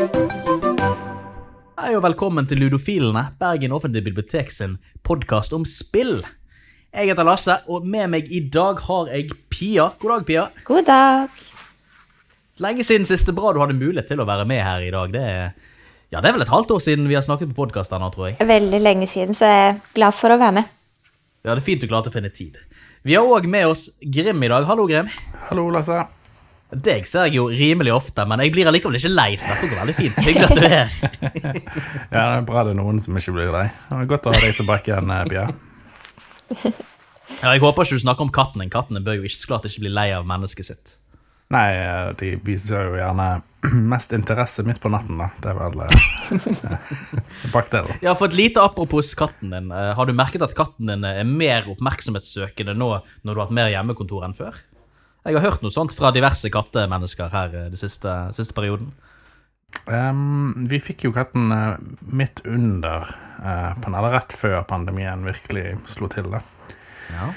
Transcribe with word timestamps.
Hei 0.00 1.90
og 1.92 2.00
velkommen 2.06 2.46
til 2.48 2.62
Ludofilene, 2.62 3.34
Bergen 3.36 3.74
offentlige 3.76 4.06
bibliotek 4.06 4.48
sin 4.48 4.78
podkast 5.04 5.52
om 5.52 5.66
spill. 5.68 6.22
Jeg 6.88 7.10
heter 7.10 7.26
Lasse, 7.28 7.58
og 7.68 7.84
med 7.84 8.08
meg 8.14 8.30
i 8.32 8.40
dag 8.48 8.80
har 8.86 9.10
jeg 9.12 9.34
Pia. 9.52 9.90
God 10.00 10.14
dag, 10.14 10.24
Pia. 10.30 10.44
God 10.64 10.86
dag. 10.88 11.42
Lenge 12.64 12.86
siden 12.88 13.04
siste 13.08 13.34
bra 13.36 13.52
du 13.52 13.60
hadde 13.60 13.76
mulighet 13.76 14.08
til 14.08 14.22
å 14.24 14.26
være 14.28 14.46
med 14.48 14.62
her 14.64 14.86
i 14.86 14.92
dag. 14.94 15.12
Det 15.12 15.20
er, 15.20 15.50
ja, 16.08 16.22
det 16.22 16.30
er 16.30 16.38
vel 16.38 16.46
et 16.46 16.54
halvt 16.54 16.72
år 16.78 16.80
siden 16.86 17.04
vi 17.10 17.18
har 17.18 17.26
snakket 17.26 17.52
på 17.52 17.58
podkast 17.58 17.92
nå, 17.92 18.08
tror 18.14 18.30
jeg. 18.30 18.38
Veldig 18.40 18.80
lenge 18.80 19.10
siden, 19.10 19.36
så 19.36 19.50
jeg 19.50 19.66
er 19.66 19.82
glad 19.98 20.16
for 20.16 20.32
å 20.32 20.40
være 20.40 20.62
med. 20.62 20.70
Ja, 21.44 21.52
det 21.52 21.58
er 21.58 21.66
fint 21.68 21.84
du 21.84 21.90
klarte 21.92 22.08
å 22.08 22.16
finne 22.16 22.32
tid. 22.32 22.56
Vi 23.04 23.20
har 23.20 23.28
òg 23.28 23.44
med 23.52 23.68
oss 23.68 23.90
Grim 24.00 24.48
i 24.48 24.48
dag. 24.48 24.64
Hallo, 24.64 24.88
Grim. 24.88 25.12
Hallo, 25.50 25.68
Lasse. 25.76 26.06
Deg 26.70 27.06
ser 27.10 27.26
jeg 27.26 27.34
jo 27.40 27.48
rimelig 27.50 27.90
ofte, 27.96 28.22
men 28.30 28.38
jeg 28.44 28.52
blir 28.54 28.68
allikevel 28.70 28.98
ikke 29.00 29.10
lei, 29.10 29.32
så 29.42 29.48
dette 29.50 29.70
går 29.72 29.80
veldig 29.80 29.96
fint. 29.96 30.20
Hyggelig 30.22 30.46
at 30.46 30.54
du 30.54 30.62
er 30.62 30.74
her. 30.76 30.90
Ja, 32.14 32.22
det 32.22 32.36
er 32.36 32.46
bra 32.46 32.62
det 32.66 32.76
er 32.76 32.78
noen 32.78 33.00
som 33.02 33.18
ikke 33.18 33.34
blir 33.34 33.50
lei. 33.54 33.66
Det 33.90 34.06
Godt 34.12 34.28
å 34.30 34.34
ha 34.34 34.42
deg 34.44 34.54
tilbake 34.60 34.92
igjen, 34.92 35.12
Bia. 35.30 35.48
Ja, 37.40 37.54
jeg 37.54 37.62
håper 37.62 37.86
ikke 37.86 37.96
du 37.96 38.02
snakker 38.02 38.26
om 38.26 38.32
katten 38.34 38.60
din. 38.60 38.70
Kattene 38.72 39.00
bør 39.06 39.20
jo 39.20 39.22
ikke, 39.28 39.38
så 39.38 39.48
klart 39.52 39.66
ikke 39.68 39.84
bli 39.86 39.92
lei 39.94 40.08
av 40.12 40.26
mennesket 40.28 40.66
sitt. 40.66 40.96
Nei, 41.54 41.68
eh, 41.78 42.08
de 42.20 42.32
viser 42.46 42.90
jo 42.90 42.98
gjerne 42.98 43.28
mest 43.92 44.12
interesse 44.14 44.62
midt 44.66 44.78
på 44.82 44.90
natten, 44.92 45.18
da. 45.18 45.30
Det 45.42 45.50
er 45.50 45.56
vel 45.58 45.80
eh, 45.86 46.90
bakdelen. 47.54 47.96
Ja, 48.04 48.12
for 48.18 48.28
et 48.28 48.36
lite 48.38 48.62
apropos 48.62 49.14
katten 49.18 49.54
din. 49.54 49.70
eh, 49.74 49.92
Har 49.96 50.06
du 50.10 50.12
merket 50.14 50.44
at 50.46 50.54
katten 50.58 50.90
din 50.90 51.06
er 51.06 51.22
mer 51.26 51.70
oppmerksomhetssøkende 51.72 52.74
nå 52.78 52.90
når 52.98 53.30
du 53.30 53.34
har 53.38 53.46
hatt 53.48 53.56
mer 53.62 53.72
hjemmekontor 53.72 54.26
enn 54.26 54.36
før? 54.38 54.58
Jeg 55.30 55.38
har 55.38 55.46
hørt 55.46 55.62
noe 55.62 55.74
sånt 55.74 55.94
fra 55.94 56.10
diverse 56.14 56.50
kattemennesker 56.50 57.30
her 57.30 57.54
eh, 57.54 57.68
den 57.70 57.78
siste, 57.78 58.14
siste 58.34 58.56
perioden. 58.56 58.90
Um, 59.86 60.66
vi 60.66 60.80
fikk 60.82 61.04
jo 61.06 61.12
katten 61.14 61.52
eh, 61.54 61.76
midt 62.10 62.42
under, 62.50 63.06
uh, 63.38 63.70
eller 63.86 64.16
rett 64.16 64.34
før 64.34 64.64
pandemien 64.66 65.22
virkelig 65.22 65.76
slo 65.90 66.10
til. 66.10 66.26
da. 66.32 66.42
Ja. 67.14 67.28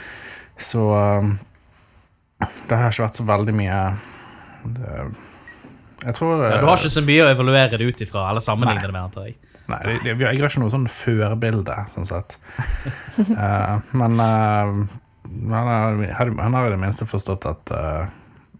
Så 0.57 0.87
um, 0.89 1.35
det 2.41 2.79
har 2.79 2.89
ikke 2.89 3.05
vært 3.05 3.21
så 3.21 3.27
veldig 3.27 3.53
mye 3.55 3.77
det, 4.63 4.97
Jeg 6.03 6.15
tror 6.17 6.41
Ja, 6.43 6.57
du 6.59 6.67
har 6.67 6.81
ikke 6.81 6.91
så 6.97 7.05
mye 7.05 7.27
å 7.27 7.31
evaluere 7.31 7.79
det 7.79 7.87
ut 7.87 8.01
ifra, 8.03 8.25
eller 8.31 8.43
sammenligne 8.43 8.89
det 8.89 8.95
med, 8.95 9.03
antar 9.05 9.29
jeg. 9.29 9.37
Nei, 9.71 9.79
det, 9.85 9.93
det, 10.03 10.17
jeg 10.19 10.41
har 10.41 10.49
ikke 10.49 10.65
noe 10.65 10.73
sånn 10.73 10.89
førbilde, 10.91 11.77
sånn 11.93 12.09
sett. 12.09 12.39
uh, 13.29 13.77
men 14.01 14.19
eh, 14.25 14.73
han, 15.49 15.67
har, 16.13 16.31
han 16.41 16.57
har 16.57 16.67
i 16.67 16.73
det 16.73 16.81
minste 16.81 17.07
forstått 17.09 17.47
at 17.49 17.73
uh, 17.73 18.05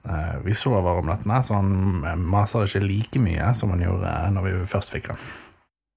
eh, 0.09 0.35
vi 0.45 0.55
sover 0.57 1.01
om 1.01 1.09
nettene, 1.09 1.39
så 1.43 1.59
han 1.59 2.19
maser 2.27 2.67
ikke 2.67 2.85
like 2.85 3.23
mye 3.23 3.53
som 3.57 3.73
han 3.75 3.85
gjorde 3.85 4.13
når 4.35 4.47
vi 4.47 4.53
først 4.73 4.95
fikk 4.95 5.11
den. 5.13 5.25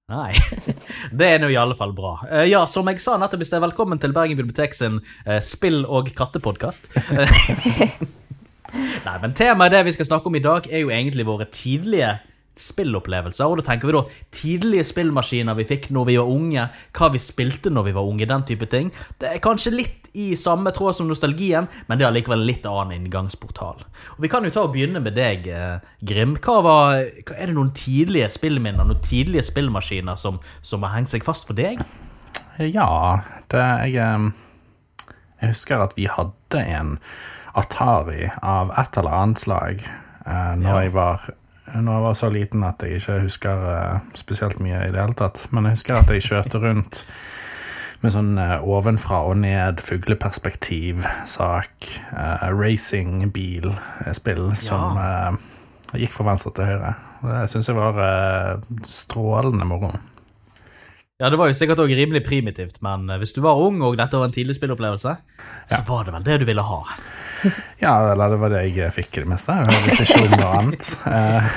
Nei. 0.07 0.31
Det 1.19 1.27
er 1.27 1.41
nå 1.43 1.49
i 1.51 1.57
alle 1.59 1.75
fall 1.75 1.91
bra. 1.95 2.13
Eh, 2.29 2.45
Ja, 2.47 2.61
som 2.71 2.87
jeg 2.87 3.01
sa 3.03 3.17
nettopp 3.19 3.43
i 3.43 3.49
sted, 3.49 3.59
velkommen 3.63 3.99
til 3.99 4.15
Bergen 4.15 4.39
bibliotek 4.39 4.77
sin 4.77 5.01
eh, 5.25 5.41
spill- 5.43 5.83
og 5.83 6.13
kattepodkast. 6.15 6.87
Nei, 9.07 9.17
men 9.23 9.35
temaet 9.35 9.75
det 9.75 9.83
vi 9.87 9.95
skal 9.97 10.07
snakke 10.07 10.31
om 10.31 10.39
i 10.39 10.43
dag, 10.43 10.67
er 10.71 10.85
jo 10.85 10.93
egentlig 10.93 11.27
våre 11.27 11.47
tidlige 11.51 12.17
spillopplevelser. 12.61 13.45
Og 13.47 13.59
da 13.61 13.65
tenker 13.71 13.87
vi 13.89 13.95
da 13.95 14.01
tidlige 14.35 14.85
spillmaskiner 14.89 15.57
vi 15.57 15.65
fikk 15.69 15.89
når 15.95 16.05
vi 16.09 16.17
var 16.19 16.31
unge, 16.33 16.65
hva 16.97 17.09
vi 17.13 17.21
spilte 17.21 17.71
når 17.73 17.87
vi 17.89 17.95
var 17.97 18.09
unge, 18.09 18.27
den 18.29 18.43
type 18.47 18.67
ting. 18.71 18.91
Det 19.21 19.29
er 19.33 19.43
kanskje 19.43 19.73
litt 19.75 20.09
i 20.17 20.31
samme 20.39 20.71
tråd 20.73 20.95
som 20.97 21.07
nostalgien, 21.11 21.67
men 21.87 21.99
det 21.99 22.05
er 22.07 22.09
allikevel 22.11 22.41
en 22.41 22.47
litt 22.49 22.65
annen 22.65 22.95
inngangsportal. 23.05 23.83
Og 24.15 24.21
Vi 24.23 24.31
kan 24.33 24.43
jo 24.47 24.49
ta 24.55 24.63
og 24.65 24.73
begynne 24.73 25.01
med 25.03 25.13
deg, 25.15 25.45
eh, 25.47 25.79
Grim. 26.01 26.35
Hva 26.41 26.61
var, 26.65 27.03
hva 27.27 27.37
er 27.37 27.51
det 27.51 27.55
noen 27.55 27.71
tidlige 27.77 28.29
spillminner, 28.33 28.83
noen 28.87 29.01
tidlige 29.05 29.43
spillmaskiner 29.45 30.17
som, 30.17 30.39
som 30.65 30.81
har 30.87 30.95
hengt 30.97 31.09
seg 31.13 31.23
fast 31.27 31.45
for 31.45 31.53
deg? 31.53 31.83
Ja, 32.59 33.21
det 33.53 33.65
jeg 33.93 34.33
Jeg 35.39 35.49
husker 35.53 35.83
at 35.83 35.93
vi 35.95 36.07
hadde 36.09 36.63
en 36.65 36.95
Atari 37.57 38.29
av 38.41 38.71
et 38.77 38.97
eller 38.97 39.13
annet 39.13 39.37
slag 39.41 39.83
eh, 40.25 40.55
når, 40.57 40.65
Ja. 40.65 40.81
jeg 40.81 40.93
var, 40.93 41.29
når 41.75 41.93
jeg 41.93 42.03
var 42.03 42.13
så 42.15 42.29
liten 42.31 42.63
at 42.63 42.83
jeg 42.83 43.01
ikke 43.01 43.19
husker 43.25 43.65
eh, 43.73 43.99
spesielt 44.15 44.59
mye 44.63 44.85
i 44.85 44.91
det 44.93 45.01
hele 45.01 45.13
tatt. 45.17 45.47
Men 45.51 45.65
jeg 45.67 45.73
husker 45.77 45.95
at 45.99 46.09
jeg 46.13 46.27
kjørte 46.27 46.57
rundt 46.63 47.03
med 48.03 48.13
sånn 48.13 48.37
eh, 48.41 48.63
ovenfra 48.63 49.17
og 49.27 49.37
ned 49.41 49.81
fugleperspektiv-sak. 49.83 51.73
uh, 52.13 52.47
racing-bil-spill 52.53 54.55
som 54.55 54.97
uh, 55.01 55.31
gikk 55.97 56.13
fra 56.13 56.25
venstre 56.31 56.51
til 56.55 56.65
høyre. 56.71 56.91
Det 57.23 57.49
syns 57.51 57.67
jeg 57.71 57.77
var 57.77 57.93
uh, 57.97 58.53
strålende 58.85 59.65
moro. 59.67 59.91
Ja, 61.17 61.29
Det 61.29 61.37
var 61.39 61.49
jo 61.49 61.55
sikkert 61.57 61.79
også 61.81 61.95
rimelig 61.97 62.19
primitivt, 62.27 62.75
men 62.85 63.09
eh, 63.09 63.17
hvis 63.17 63.33
du 63.33 63.39
var 63.41 63.57
ung 63.57 63.79
og 63.81 63.95
dette 63.97 64.19
var 64.19 64.29
en 64.29 64.33
tidlig 64.35 64.53
spillopplevelse, 64.59 65.15
så 65.71 65.79
var 65.87 66.05
det 66.05 66.13
vel 66.13 66.27
det 66.27 66.35
du 66.43 66.45
ville 66.51 66.65
ha. 66.65 66.83
Ja, 67.83 67.93
eller 68.11 68.33
det 68.33 68.37
var 68.41 68.53
det 68.53 68.61
jeg 68.73 68.93
fikk 68.93 69.17
i 69.17 69.23
det 69.23 69.29
meste. 69.29 69.55
Jeg 69.61 69.81
visste 69.85 70.05
ikke 70.05 70.21
om 70.25 70.31
noe 70.35 70.51
annet. 70.59 70.91
Eh, 71.09 71.49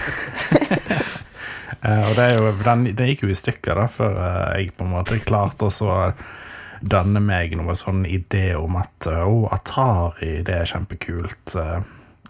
eh, 1.84 2.02
og 2.08 2.16
det, 2.16 2.26
jo, 2.38 2.50
den, 2.64 2.88
det, 2.88 3.10
gikk 3.12 3.26
jo 3.26 3.32
i 3.32 3.36
stykker 3.36 3.80
da, 3.82 3.86
før 3.92 4.18
jeg 4.56 4.74
på 4.76 4.88
en 4.88 4.92
måte 4.96 5.20
klarte 5.24 5.68
å 5.68 6.02
danne 6.80 7.20
meg 7.20 7.56
noe 7.60 7.76
sånn 7.76 8.06
idé 8.08 8.54
om 8.56 8.80
at 8.80 9.08
å, 9.12 9.24
å, 9.28 9.48
Atari, 9.56 10.38
det 10.44 10.56
er 10.62 10.72
kjempekult. 10.72 11.56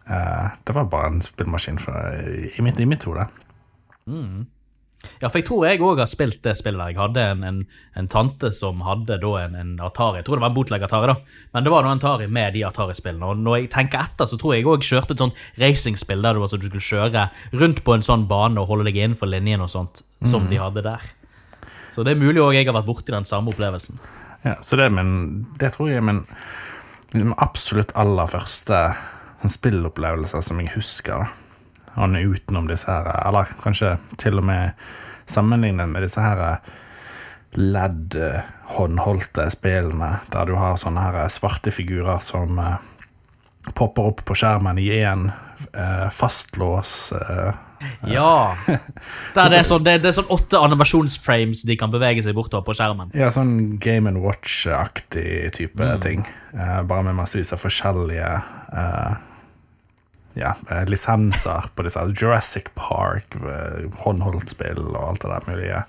Det 0.07 0.79
var 0.79 0.95
bare 0.95 1.13
en 1.15 1.23
spillmaskin 1.23 1.79
for, 1.79 1.95
i, 2.51 2.59
mitt, 2.67 2.83
i 2.83 2.91
mitt 2.91 3.07
hode. 3.07 3.31
Ja, 5.21 5.29
for 5.29 5.41
jeg 5.41 5.47
tror 5.49 5.65
jeg 5.65 5.81
òg 5.85 6.01
har 6.03 6.09
spilt 6.09 6.43
det 6.45 6.55
spillet. 6.59 6.81
der. 6.81 6.93
Jeg 6.93 7.01
hadde 7.01 7.23
en, 7.35 7.45
en, 7.45 7.61
en 7.97 8.09
tante 8.13 8.51
som 8.53 8.83
hadde 8.85 9.17
da 9.21 9.31
en, 9.41 9.55
en 9.57 9.71
Atari. 9.85 10.21
Jeg 10.21 10.27
tror 10.29 10.41
det 10.41 10.45
var 10.45 10.53
en 10.53 10.57
bootleg 10.59 10.85
Atari, 10.85 11.09
da. 11.13 11.17
Men 11.57 11.65
det 11.65 11.73
var 11.73 11.87
noe 11.87 11.97
Atari 11.97 12.29
med 12.29 12.55
de 12.57 12.65
Atari-spillene. 12.69 13.31
Og 13.33 13.41
når 13.41 13.63
jeg 13.63 13.71
tenker 13.77 14.05
etter, 14.05 14.29
så 14.29 14.39
tror 14.41 14.57
jeg 14.57 14.69
òg 14.69 14.85
kjørte 14.85 15.17
et 15.17 15.25
sånt 15.25 15.41
racingspill 15.61 16.25
der 16.25 16.37
du, 16.37 16.45
altså, 16.45 16.61
du 16.61 16.69
skulle 16.69 16.85
kjøre 16.85 17.29
rundt 17.63 17.85
på 17.87 17.97
en 17.97 18.05
sånn 18.07 18.29
bane 18.31 18.61
og 18.61 18.73
holde 18.73 18.91
deg 18.91 19.01
innenfor 19.01 19.31
linjen 19.31 19.65
og 19.65 19.73
sånt, 19.73 20.05
som 20.29 20.49
de 20.51 20.61
hadde 20.61 20.85
der. 20.85 21.05
Så 21.95 22.05
det 22.07 22.15
er 22.15 22.21
mulig 22.21 22.43
òg 22.45 22.55
jeg 22.55 22.69
har 22.69 22.77
vært 22.77 22.89
borti 22.89 23.13
den 23.13 23.29
samme 23.29 23.53
opplevelsen. 23.53 24.01
Ja, 24.45 24.57
så 24.65 24.79
det, 24.81 24.89
men, 24.95 25.47
det 25.61 25.75
tror 25.75 25.91
jeg 25.91 26.01
er 26.01 26.07
min, 26.07 26.25
absolutt 27.37 27.93
aller 27.99 28.31
første 28.31 28.85
sånn 29.41 29.53
spillopplevelse 29.53 30.41
som 30.45 30.61
jeg 30.61 30.75
husker. 30.77 31.25
da. 31.25 31.40
Han 31.97 32.17
utenom 32.17 32.69
disse 32.71 32.91
her, 32.91 33.09
eller 33.29 33.51
kanskje 33.63 33.97
til 34.21 34.39
og 34.39 34.47
med 34.47 34.71
sammenlignet 35.31 35.91
med 35.91 36.05
disse 36.07 36.23
her 36.23 36.61
LED-håndholdte 37.59 39.49
spillene, 39.51 40.13
der 40.31 40.47
du 40.47 40.55
har 40.59 40.79
sånne 40.79 41.03
her 41.09 41.33
svarte 41.33 41.73
figurer 41.75 42.21
som 42.23 42.59
eh, 42.63 42.77
popper 43.75 44.13
opp 44.13 44.23
på 44.29 44.37
skjermen 44.39 44.79
i 44.79 44.87
én 45.01 45.27
eh, 45.75 46.07
fastlås. 46.15 47.13
Eh, 47.19 47.67
Ja! 48.05 48.55
Det, 49.35 49.41
er 49.57 49.65
sånn, 49.65 49.85
det, 49.87 49.95
er 50.05 50.13
sånn 50.13 50.29
åtte 50.33 50.59
animasjonsframes 50.61 51.63
de 51.65 51.77
kan 51.81 51.93
bevege 51.93 52.21
seg 52.25 52.35
bortover 52.37 52.67
på 52.67 52.75
skjermen. 52.77 53.13
Ja, 53.17 53.31
sånn 53.33 53.79
Game 53.81 54.11
and 54.11 54.21
Watch-aktig 54.21 55.49
type 55.57 55.89
ting. 56.05 56.27
Eh, 56.53 56.81
bare 56.85 57.07
med 57.07 57.17
massevis 57.17 57.55
av 57.57 57.63
forskjellige 57.63 58.29
eh, 58.37 59.15
ja, 60.39 60.55
eh, 60.71 60.85
lisenser 60.91 61.71
på 61.75 61.83
disse. 61.87 62.05
Jurassic 62.15 62.69
Park, 62.79 63.35
eh, 63.41 63.89
håndholdt 64.05 64.51
spill 64.55 64.83
og 64.95 65.03
alt 65.09 65.23
det 65.27 65.33
der 65.35 65.49
mulige. 65.51 65.83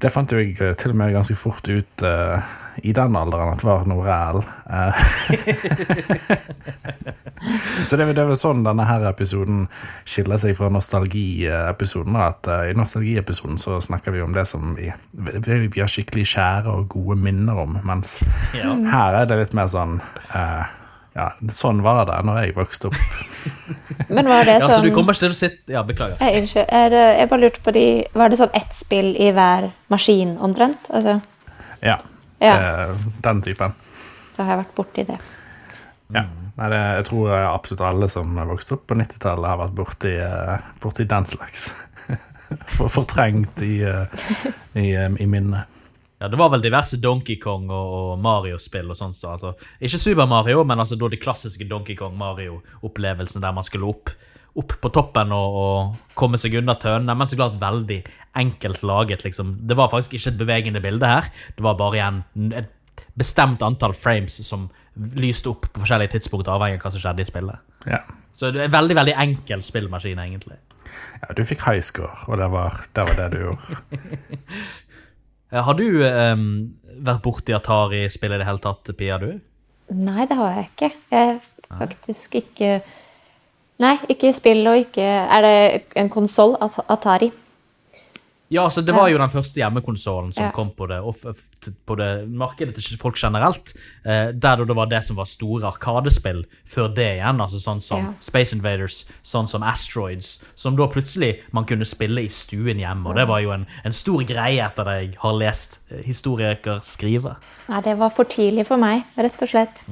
Det 0.00 0.08
fant 0.14 0.32
jo 0.32 0.38
jeg 0.40 0.56
eh, 0.64 0.74
til 0.80 0.94
og 0.94 0.96
med 1.02 1.12
ganske 1.12 1.36
fort 1.36 1.68
ut 1.68 2.02
uh, 2.08 2.40
i 2.80 2.92
den 2.96 3.16
alderen 3.18 3.50
at 3.52 3.60
det 3.62 3.68
var 3.68 3.82
noe 3.90 4.04
reell. 4.06 4.40
Uh, 4.64 4.96
Så 7.84 7.96
det 7.96 8.02
er, 8.04 8.06
vel- 8.08 8.14
det 8.16 8.22
er 8.22 8.28
vel 8.30 8.38
sånn 8.38 8.62
denne 8.64 8.84
her 8.88 9.04
episoden 9.10 9.62
skiller 10.08 10.40
seg 10.40 10.54
fra 10.58 10.68
nostalgiepisoden. 10.72 12.16
At 12.20 12.48
uh, 12.50 12.64
I 12.70 12.74
nostalgiepisoden 12.78 13.58
så 13.60 13.78
snakker 13.84 14.14
vi 14.14 14.22
om 14.24 14.32
det 14.36 14.46
som 14.48 14.74
vi, 14.78 14.90
vi, 15.12 15.56
vi 15.68 15.80
har 15.82 15.90
skikkelig 15.90 16.26
kjære 16.34 16.72
og 16.74 16.88
gode 16.96 17.16
minner 17.20 17.60
om. 17.64 17.78
Mens 17.88 18.18
Ja. 18.56 18.72
her 18.92 19.20
er 19.22 19.28
det 19.30 19.38
litt 19.40 19.54
mer 19.56 19.68
sånn 19.70 19.98
eh, 20.34 20.64
Ja, 21.20 21.26
sånn 21.52 21.82
var 21.84 22.06
det 22.08 22.16
når 22.24 22.38
jeg 22.46 22.54
vokste 22.56 22.88
opp. 22.88 22.96
Men 24.16 24.28
var 24.30 24.46
det 24.48 24.54
sånn 24.56 24.62
Ja, 24.62 24.68
så 24.70 24.78
sånn 24.78 24.86
du 24.88 24.94
kommer 24.96 25.16
ikke 25.16 25.26
til 25.26 25.34
å 25.34 25.38
sitte 25.38 25.74
Ja, 25.74 25.82
beklager. 25.86 26.16
Jeg, 26.22 26.42
Unnskyld. 26.44 26.70
Er 26.80 26.88
det, 26.92 27.02
jeg 27.18 27.30
bare 27.32 27.42
lurte 27.44 27.62
på 27.64 27.74
de 27.76 27.84
Var 28.16 28.32
det 28.32 28.38
sånn 28.40 28.56
ett 28.56 28.72
spill 28.76 29.10
i 29.20 29.28
hver 29.36 29.68
maskin 29.92 30.32
omtrent? 30.42 30.88
Altså, 30.88 31.18
Ja, 31.84 31.98
Ja. 32.40 32.54
Det, 32.56 33.12
Den 33.26 33.42
typen. 33.44 33.76
Da 34.36 34.46
har 34.46 34.54
jeg 34.54 34.62
vært 34.64 34.76
borti 34.78 35.04
det. 35.10 35.18
Ja. 36.16 36.24
Nei, 36.56 36.68
det, 36.72 36.78
jeg 37.00 37.04
tror 37.10 37.30
eh, 37.32 37.46
absolutt 37.48 37.82
alle 37.86 38.08
som 38.10 38.32
vokste 38.48 38.74
opp 38.76 38.86
på 38.90 38.96
90-tallet, 38.98 39.48
har 39.48 39.60
vært 39.60 39.76
borti, 39.76 40.14
eh, 40.20 40.64
borti 40.82 41.06
den 41.08 41.28
slags. 41.28 41.70
For, 42.76 42.88
fortrengt 42.90 43.60
i, 43.64 43.78
eh, 43.86 44.24
i, 44.80 44.88
i 44.96 45.28
minnet. 45.30 45.68
Ja, 46.20 46.28
Det 46.28 46.36
var 46.36 46.50
vel 46.52 46.62
diverse 46.62 46.98
Donkey 47.00 47.38
Kong 47.40 47.70
og, 47.72 48.18
Mario-spill 48.20 48.90
og 48.92 48.98
sånt. 48.98 49.16
Så, 49.16 49.30
altså, 49.32 49.54
ikke 49.80 49.98
Super 49.98 50.26
Mario, 50.28 50.64
men 50.68 50.82
altså 50.82 50.98
da 51.00 51.08
de 51.08 51.20
klassiske 51.20 51.64
Donkey 51.68 51.96
Kong 51.96 52.18
Mario-opplevelsene 52.20 53.40
der 53.40 53.56
man 53.56 53.64
skulle 53.64 53.88
opp 53.88 54.12
opp 54.58 54.72
på 54.82 54.90
toppen 54.90 55.30
og, 55.30 55.56
og 55.56 56.14
komme 56.18 56.38
seg 56.40 56.56
unna 56.58 56.74
tønene, 56.74 57.14
men 57.14 57.28
så 57.30 57.38
klart 57.38 57.60
veldig 57.60 58.00
enkelt 58.40 58.82
laget. 58.82 59.24
liksom. 59.24 59.54
Det 59.62 59.76
var 59.78 59.92
faktisk 59.92 60.16
ikke 60.18 60.32
et 60.32 60.40
bevegende 60.40 60.82
bilde 60.82 61.06
her, 61.06 61.30
det 61.56 61.64
var 61.64 61.78
bare 61.78 62.00
igjen 62.00 62.52
et 62.58 63.04
bestemt 63.18 63.62
antall 63.62 63.94
frames 63.96 64.40
som 64.46 64.68
lyste 65.16 65.50
opp 65.52 65.68
på 65.70 65.84
forskjellige 65.84 66.16
tidspunkt, 66.16 66.50
avhengig 66.50 66.80
av 66.80 66.88
hva 66.88 66.92
som 66.94 67.04
skjedde 67.04 67.24
i 67.24 67.30
spillet. 67.30 67.62
Ja. 67.86 68.02
Så 68.34 68.50
det 68.50 68.64
er 68.64 68.68
en 68.68 68.74
veldig 68.74 68.98
veldig 68.98 69.16
enkel 69.22 69.62
spillmaskin, 69.64 70.18
egentlig. 70.18 70.58
ja, 71.22 71.32
du 71.36 71.44
fikk 71.46 71.62
high 71.68 71.82
score, 71.84 72.12
og 72.26 72.42
det 72.42 72.50
var 72.50 72.82
det, 72.90 73.06
var 73.06 73.18
det 73.22 73.28
du 73.34 73.42
gjorde. 73.44 73.80
Eh, 75.50 75.62
Har 75.66 75.74
du 75.74 75.84
um, 76.06 76.46
vært 77.02 77.22
borti 77.24 77.54
Atari-spill 77.56 78.34
i 78.34 78.40
det 78.40 78.48
hele 78.48 78.62
tatt, 78.62 78.90
Pia? 78.96 79.18
du? 79.18 79.32
Nei, 79.90 80.24
det 80.30 80.38
har 80.38 80.54
jeg 80.54 80.68
ikke. 80.70 80.90
Jeg 81.10 81.28
er 81.34 81.38
faktisk 81.78 82.34
ikke 82.38 82.80
Nei, 83.80 83.94
ikke 84.12 84.30
spill 84.36 84.66
og 84.68 84.76
ikke 84.76 85.02
Er 85.02 85.42
det 85.42 85.54
en 85.96 86.10
konsoll? 86.12 86.52
Atari? 86.60 87.30
Ja, 88.50 88.64
altså 88.66 88.82
Det 88.82 88.90
var 88.94 89.06
jo 89.08 89.18
den 89.18 89.30
første 89.30 89.60
hjemmekonsollen 89.60 90.32
som 90.34 90.44
Ja. 90.44 90.50
kom 90.50 90.70
på 90.74 90.88
det, 90.90 90.98
på 91.86 91.96
det 91.96 92.28
markedet 92.28 92.74
til 92.74 92.98
folk 92.98 93.14
generelt. 93.16 93.74
Eh, 94.04 94.32
der 94.32 94.64
det 94.64 94.74
var 94.76 94.86
det 94.90 95.04
som 95.04 95.16
var 95.16 95.24
store 95.30 95.68
arkadespill 95.68 96.44
før 96.66 96.88
det 96.92 97.06
igjen. 97.20 97.40
altså 97.40 97.60
Sånn 97.62 97.80
som 97.80 98.04
Ja. 98.04 98.12
Space 98.18 98.52
Invaders, 98.56 99.04
sånn 99.22 99.48
som 99.48 99.62
Asteroids. 99.62 100.44
Som 100.56 100.74
da 100.74 100.88
plutselig 100.88 101.42
man 101.52 101.64
kunne 101.64 101.84
spille 101.86 102.24
i 102.24 102.28
stuen 102.28 102.78
hjemme. 102.78 103.06
Og 103.06 103.14
det 103.14 103.28
var 103.28 103.38
jo 103.40 103.52
en, 103.52 103.66
en 103.84 103.92
stor 103.92 104.24
greie 104.24 104.58
etter 104.66 104.84
det 104.84 104.98
jeg 105.00 105.14
har 105.20 105.32
lest 105.32 105.78
eh, 105.92 106.02
historikere 106.02 106.80
skrive. 106.82 107.36
Nei, 107.68 107.80
det 107.82 107.96
var 107.98 108.10
for 108.10 108.24
tidlig 108.24 108.66
for 108.66 108.76
meg, 108.76 109.04
rett 109.16 109.40
og 109.42 109.48
slett. 109.48 109.82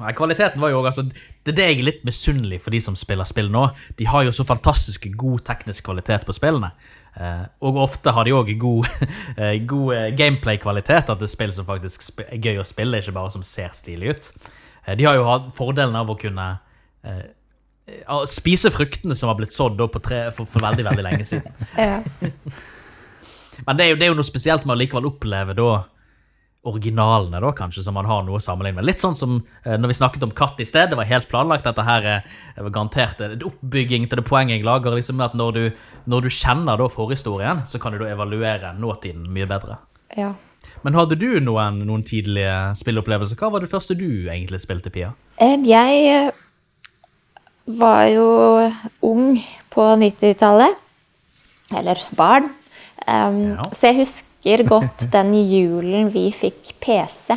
Nei, 0.00 0.12
Kvaliteten 0.16 0.60
var 0.60 0.70
jo 0.70 0.82
også, 0.82 1.02
altså, 1.02 1.10
Det 1.46 1.52
er 1.52 1.58
det 1.60 1.66
jeg 1.68 1.78
er 1.78 1.86
litt 1.86 2.06
misunnelig 2.06 2.58
for 2.64 2.74
de 2.74 2.80
som 2.82 2.96
spiller 2.98 3.28
spill 3.28 3.46
nå. 3.54 3.68
De 3.98 4.08
har 4.10 4.24
jo 4.26 4.32
så 4.34 4.42
fantastisk 4.48 5.06
god 5.14 5.44
teknisk 5.46 5.86
kvalitet 5.86 6.26
på 6.26 6.34
spillene. 6.34 6.72
Eh, 7.16 7.44
og 7.64 7.78
ofte 7.80 8.12
har 8.12 8.26
de 8.26 8.34
òg 8.36 8.50
god, 8.60 8.88
eh, 9.40 9.54
god 9.68 9.94
eh, 9.94 10.08
gameplay-kvalitet. 10.18 11.12
At 11.12 11.22
det 11.22 11.28
er 11.28 11.32
spill 11.32 11.54
som 11.54 11.68
faktisk 11.68 12.04
er 12.26 12.36
gøy 12.42 12.58
å 12.60 12.66
spille, 12.66 12.98
ikke 12.98 13.14
bare 13.14 13.32
som 13.36 13.46
ser 13.46 13.70
stilig 13.78 14.16
ut. 14.16 14.30
De 14.86 15.06
har 15.06 15.16
jo 15.18 15.26
hatt 15.26 15.48
fordelen 15.56 15.96
av 15.98 16.10
å 16.12 16.18
kunne 16.18 16.44
spise 18.30 18.70
fruktene 18.70 19.16
som 19.18 19.30
har 19.30 19.38
blitt 19.38 19.54
sådd 19.54 19.78
på 19.78 20.02
tre 20.02 20.20
for, 20.34 20.46
for 20.50 20.62
veldig 20.62 20.84
veldig 20.86 21.06
lenge 21.06 21.26
siden. 21.26 21.54
Ja. 21.78 22.00
Men 23.66 23.78
det 23.78 23.84
er, 23.86 23.88
jo, 23.88 23.96
det 23.96 24.04
er 24.04 24.10
jo 24.10 24.16
noe 24.18 24.28
spesielt 24.28 24.66
med 24.66 24.74
å 24.74 24.78
likevel 24.78 25.06
oppleve 25.08 25.54
da 25.56 25.70
originalene, 26.66 27.40
da, 27.42 27.52
kanskje, 27.56 27.84
som 27.86 27.94
man 27.96 28.08
har 28.08 28.24
noe 28.26 28.40
å 28.40 28.42
sammenligne 28.42 28.80
med. 28.80 28.86
Litt 28.88 29.02
sånn 29.02 29.16
som 29.18 29.36
eh, 29.64 29.76
når 29.78 29.92
vi 29.92 29.98
snakket 30.00 30.24
om 30.26 30.32
Katt 30.36 30.60
i 30.60 30.66
sted. 30.68 30.90
Det 30.90 30.98
var 30.98 31.08
helt 31.08 31.28
planlagt. 31.30 31.66
Dette 31.68 31.84
her 31.86 32.08
er 32.16 32.24
er 32.56 32.70
garantert 32.70 33.20
en 33.20 33.42
oppbygging 33.46 34.08
til 34.08 34.20
det 34.20 34.26
poenget 34.26 34.58
jeg 34.58 34.66
lager. 34.66 34.94
liksom 34.96 35.20
at 35.20 35.34
Når 35.34 35.52
du, 35.52 35.62
når 36.06 36.26
du 36.26 36.28
kjenner 36.32 36.76
da 36.80 36.88
forhistorien, 36.88 37.62
så 37.66 37.78
kan 37.78 37.92
du 37.92 37.98
da 38.02 38.10
evaluere 38.12 38.74
nåtiden 38.78 39.28
mye 39.30 39.46
bedre. 39.46 39.78
ja. 40.16 40.34
Men 40.82 40.94
hadde 40.98 41.14
du 41.14 41.38
noen, 41.40 41.78
noen 41.86 42.02
tidlige 42.02 42.74
spilleopplevelser? 42.80 43.38
Hva 43.38 43.52
var 43.52 43.62
det 43.62 43.70
første 43.70 43.94
du 43.94 44.26
egentlig 44.26 44.58
spilte, 44.60 44.90
Pia? 44.90 45.12
Jeg 45.38 46.00
eh, 46.10 46.30
var 47.66 48.06
jo 48.10 48.26
ung 49.06 49.38
på 49.70 49.86
90-tallet. 50.02 50.74
Eller 51.76 52.02
barn. 52.18 52.50
Um, 53.06 53.56
Ja. 53.56 53.62
Så 53.72 53.90
jeg 53.90 54.00
husker 54.00 54.25
godt 54.66 55.08
den 55.16 55.34
julen 55.34 56.10
vi 56.14 56.30
fikk 56.32 56.74
PC. 56.80 57.36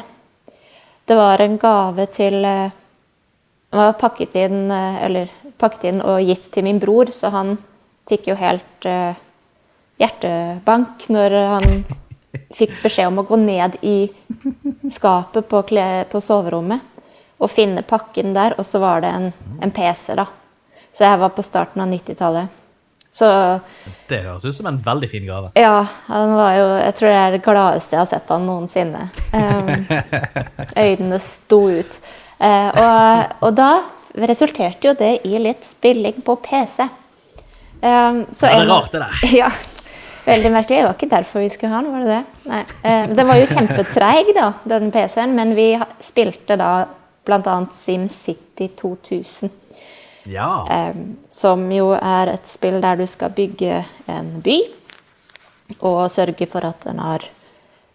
Det 1.06 1.16
var 1.18 1.42
en 1.42 1.58
gave 1.58 2.06
til 2.14 2.46
eh, 2.46 2.70
Den 3.70 3.78
var 3.78 3.94
pakket 4.02 4.36
inn, 4.36 4.72
eh, 4.72 5.04
eller, 5.06 5.30
pakket 5.58 5.84
inn 5.90 6.02
og 6.02 6.22
gitt 6.22 6.52
til 6.54 6.64
min 6.64 6.80
bror, 6.80 7.12
så 7.14 7.30
han 7.34 7.58
fikk 8.10 8.30
jo 8.32 8.36
helt 8.40 8.86
uh, 8.90 9.14
hjertebank 10.02 11.04
når 11.14 11.36
han 11.52 11.68
fikk 12.56 12.80
beskjed 12.82 13.12
om 13.12 13.20
å 13.22 13.26
gå 13.28 13.38
ned 13.38 13.76
i 13.86 14.10
skapet 14.90 15.50
på, 15.52 15.62
på 16.10 16.22
soverommet 16.24 16.82
og 17.40 17.52
finne 17.52 17.84
pakken 17.86 18.34
der, 18.34 18.56
og 18.58 18.66
så 18.66 18.82
var 18.82 19.04
det 19.04 19.12
en, 19.14 19.30
en 19.62 19.72
PC, 19.72 20.16
da. 20.18 20.26
Så 20.94 21.06
jeg 21.06 21.20
var 21.22 21.36
på 21.36 21.46
starten 21.46 21.84
av 21.84 21.92
90-tallet. 21.92 22.59
Så 23.12 23.28
Det 24.10 24.20
høres 24.22 24.46
ut 24.46 24.56
som 24.56 24.68
en 24.70 24.78
veldig 24.86 25.10
fin 25.10 25.26
gave. 25.26 25.50
ja, 25.58 25.88
han 26.06 26.34
var 26.38 26.54
jo 26.54 26.66
Jeg 26.78 26.96
tror 26.96 27.10
det 27.10 27.20
er 27.20 27.32
det 27.32 27.42
gladeste 27.46 27.96
jeg 27.96 28.04
har 28.04 28.10
sett 28.12 28.30
han 28.30 28.46
noensinne. 28.46 29.10
Um, 29.34 29.72
øynene 30.86 31.20
sto 31.24 31.64
ut. 31.70 32.00
Uh, 32.40 32.70
og, 32.70 33.34
og 33.48 33.56
da 33.58 33.72
resulterte 34.30 34.90
jo 34.90 34.94
det 34.98 35.20
i 35.28 35.42
litt 35.42 35.66
spilling 35.66 36.22
på 36.26 36.38
PC. 36.46 36.86
Um, 37.82 38.26
så 38.32 38.50
Ja, 38.50 38.60
det 38.60 38.68
er 38.68 38.70
rart, 38.70 38.92
det 38.94 39.02
der. 39.02 39.26
Ja, 39.42 39.50
veldig 40.26 40.52
merkelig. 40.54 40.78
Det 40.78 40.86
var 40.86 40.98
ikke 40.98 41.12
derfor 41.16 41.44
vi 41.44 41.50
skulle 41.50 41.74
ha 41.74 41.82
den, 41.82 41.92
var 41.94 42.06
det 42.06 42.14
det? 42.14 42.50
Nei. 42.52 42.64
Uh, 42.86 43.16
den 43.16 43.28
var 43.32 43.42
jo 43.42 43.50
kjempetreig, 43.56 44.34
da, 44.38 44.52
den 44.70 44.94
PC-en, 44.94 45.36
men 45.38 45.56
vi 45.58 45.72
spilte 46.06 46.60
da 46.60 46.74
bl.a. 47.26 47.58
SimCity 47.74 48.70
2000. 48.78 49.50
Ja. 50.30 50.50
Um, 50.94 51.18
som 51.34 51.66
jo 51.74 51.92
er 51.98 52.36
et 52.36 52.48
spill 52.50 52.78
der 52.84 53.00
du 53.00 53.08
skal 53.10 53.34
bygge 53.34 53.82
en 54.12 54.36
by. 54.46 54.60
Og 55.86 56.06
sørge 56.14 56.48
for 56.50 56.66
at 56.66 56.86
den 56.86 57.02
har 57.02 57.26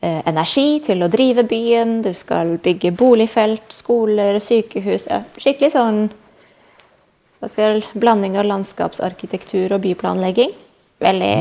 eh, 0.04 0.20
energi 0.26 0.80
til 0.86 1.02
å 1.02 1.10
drive 1.10 1.46
byen. 1.50 2.00
Du 2.04 2.12
skal 2.14 2.56
bygge 2.62 2.92
boligfelt, 2.94 3.66
skoler, 3.74 4.38
sykehus. 4.42 5.08
Ja, 5.10 5.24
skikkelig 5.38 5.72
sånn 5.74 6.04
skal, 7.50 7.82
blanding 7.98 8.38
av 8.40 8.46
landskapsarkitektur 8.48 9.74
og 9.74 9.82
byplanlegging. 9.84 10.54
Veldig, 11.04 11.34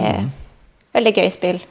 veldig 0.98 1.14
gøy 1.20 1.30
spill. 1.34 1.62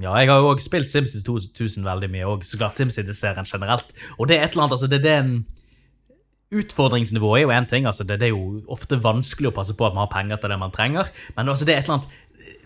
Ja, 0.00 0.14
jeg 0.16 0.30
har 0.30 0.40
jo 0.40 0.50
også 0.54 0.66
spilt 0.66 0.92
SimCity 0.92 1.22
2000 1.26 1.84
veldig 1.84 2.08
mye, 2.12 2.26
og 2.28 2.44
så 2.48 2.58
klart 2.60 2.80
SimCity-serien 2.80 3.48
generelt. 3.48 3.88
Og 4.16 4.30
det 4.30 4.38
er 4.38 4.46
et 4.46 4.54
eller 4.54 4.66
annet, 4.66 4.76
altså 4.78 4.88
det, 4.88 5.02
det 5.04 5.12
er 5.12 5.24
en 5.24 5.34
Utfordringsnivået 6.50 7.40
er 7.40 7.44
jo 7.44 7.52
én 7.54 7.68
ting. 7.70 7.86
altså 7.86 8.04
det, 8.04 8.18
det 8.18 8.30
er 8.30 8.34
jo 8.34 8.62
ofte 8.66 8.98
vanskelig 9.02 9.52
å 9.52 9.54
passe 9.54 9.76
på 9.76 9.86
at 9.86 9.94
man 9.94 10.08
har 10.08 10.14
penger 10.14 10.40
til 10.42 10.50
det 10.50 10.58
man 10.58 10.74
trenger. 10.74 11.12
Men 11.36 11.48
altså 11.48 11.68
det 11.68 11.76
er 11.76 11.82
et 11.82 11.90
eller 11.90 12.00
annet 12.00 12.18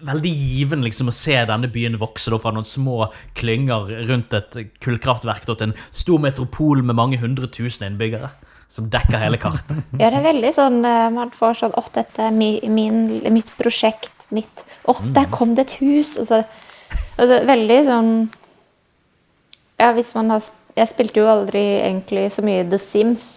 veldig 0.05 0.33
givende 0.33 0.89
liksom, 0.89 1.11
å 1.11 1.17
se 1.17 1.37
denne 1.49 1.69
byen 1.73 1.99
vokse 2.01 2.33
da, 2.33 2.39
fra 2.41 2.53
noen 2.55 2.69
små 2.69 3.09
klynger 3.39 3.93
rundt 4.09 4.35
et 4.37 4.59
kullkraftverk 4.85 5.47
til 5.49 5.69
en 5.69 5.77
stor 5.91 6.23
metropol 6.23 6.83
med 6.85 6.99
mange 6.99 7.21
hundre 7.23 7.51
tusen 7.53 7.89
innbyggere. 7.89 8.33
Som 8.73 8.89
dekker 8.91 9.21
hele 9.21 9.39
kartet. 9.39 9.85
Ja, 10.01 10.09
det 10.09 10.19
er 10.19 10.25
veldig 10.25 10.51
sånn 10.57 10.79
eh, 10.89 11.11
Man 11.15 11.31
får 11.37 11.59
sånn 11.61 11.75
Å, 11.79 11.83
dette 11.95 12.25
er 12.27 12.33
mi, 12.35 12.57
min, 12.67 13.05
mitt 13.31 13.53
prosjekt. 13.59 14.25
Mitt 14.35 14.65
Å, 14.89 14.97
der 15.15 15.29
kom 15.31 15.53
det 15.55 15.69
et 15.69 15.75
hus! 15.83 16.17
Altså, 16.19 16.41
altså, 17.15 17.39
veldig 17.47 17.77
sånn 17.87 18.11
Ja, 19.79 19.93
hvis 19.95 20.11
man 20.17 20.33
har 20.33 20.43
Jeg 20.81 20.91
spilte 20.91 21.23
jo 21.23 21.29
aldri 21.31 21.63
egentlig 21.85 22.25
så 22.35 22.43
mye 22.43 22.65
The 22.73 22.81
Sims, 22.83 23.29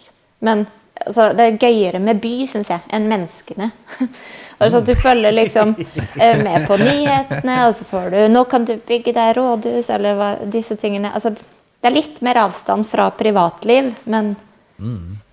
men 0.46 0.66
altså, 1.06 1.32
det 1.38 1.46
er 1.46 1.60
gøyere 1.62 2.02
med 2.04 2.22
by, 2.24 2.34
syns 2.50 2.72
jeg, 2.74 2.84
enn 2.94 3.08
menneskene. 3.10 3.70
altså, 4.62 4.82
du 4.86 4.94
følger 4.98 5.36
liksom 5.36 5.76
eh, 5.78 6.42
med 6.44 6.68
på 6.70 6.80
nyhetene, 6.82 7.60
og 7.68 7.76
så 7.78 7.88
får 7.88 8.10
du 8.14 8.20
Nå 8.34 8.44
kan 8.52 8.68
du 8.68 8.76
bygge 8.78 9.16
deg 9.18 9.36
rådhus, 9.38 9.92
eller 9.94 10.18
hva, 10.20 10.34
disse 10.58 10.78
tingene. 10.80 11.14
Altså, 11.14 11.34
det 11.34 11.90
er 11.90 11.96
litt 11.96 12.22
mer 12.26 12.42
avstand 12.48 12.88
fra 12.90 13.10
privatliv, 13.16 13.94
men 14.06 14.36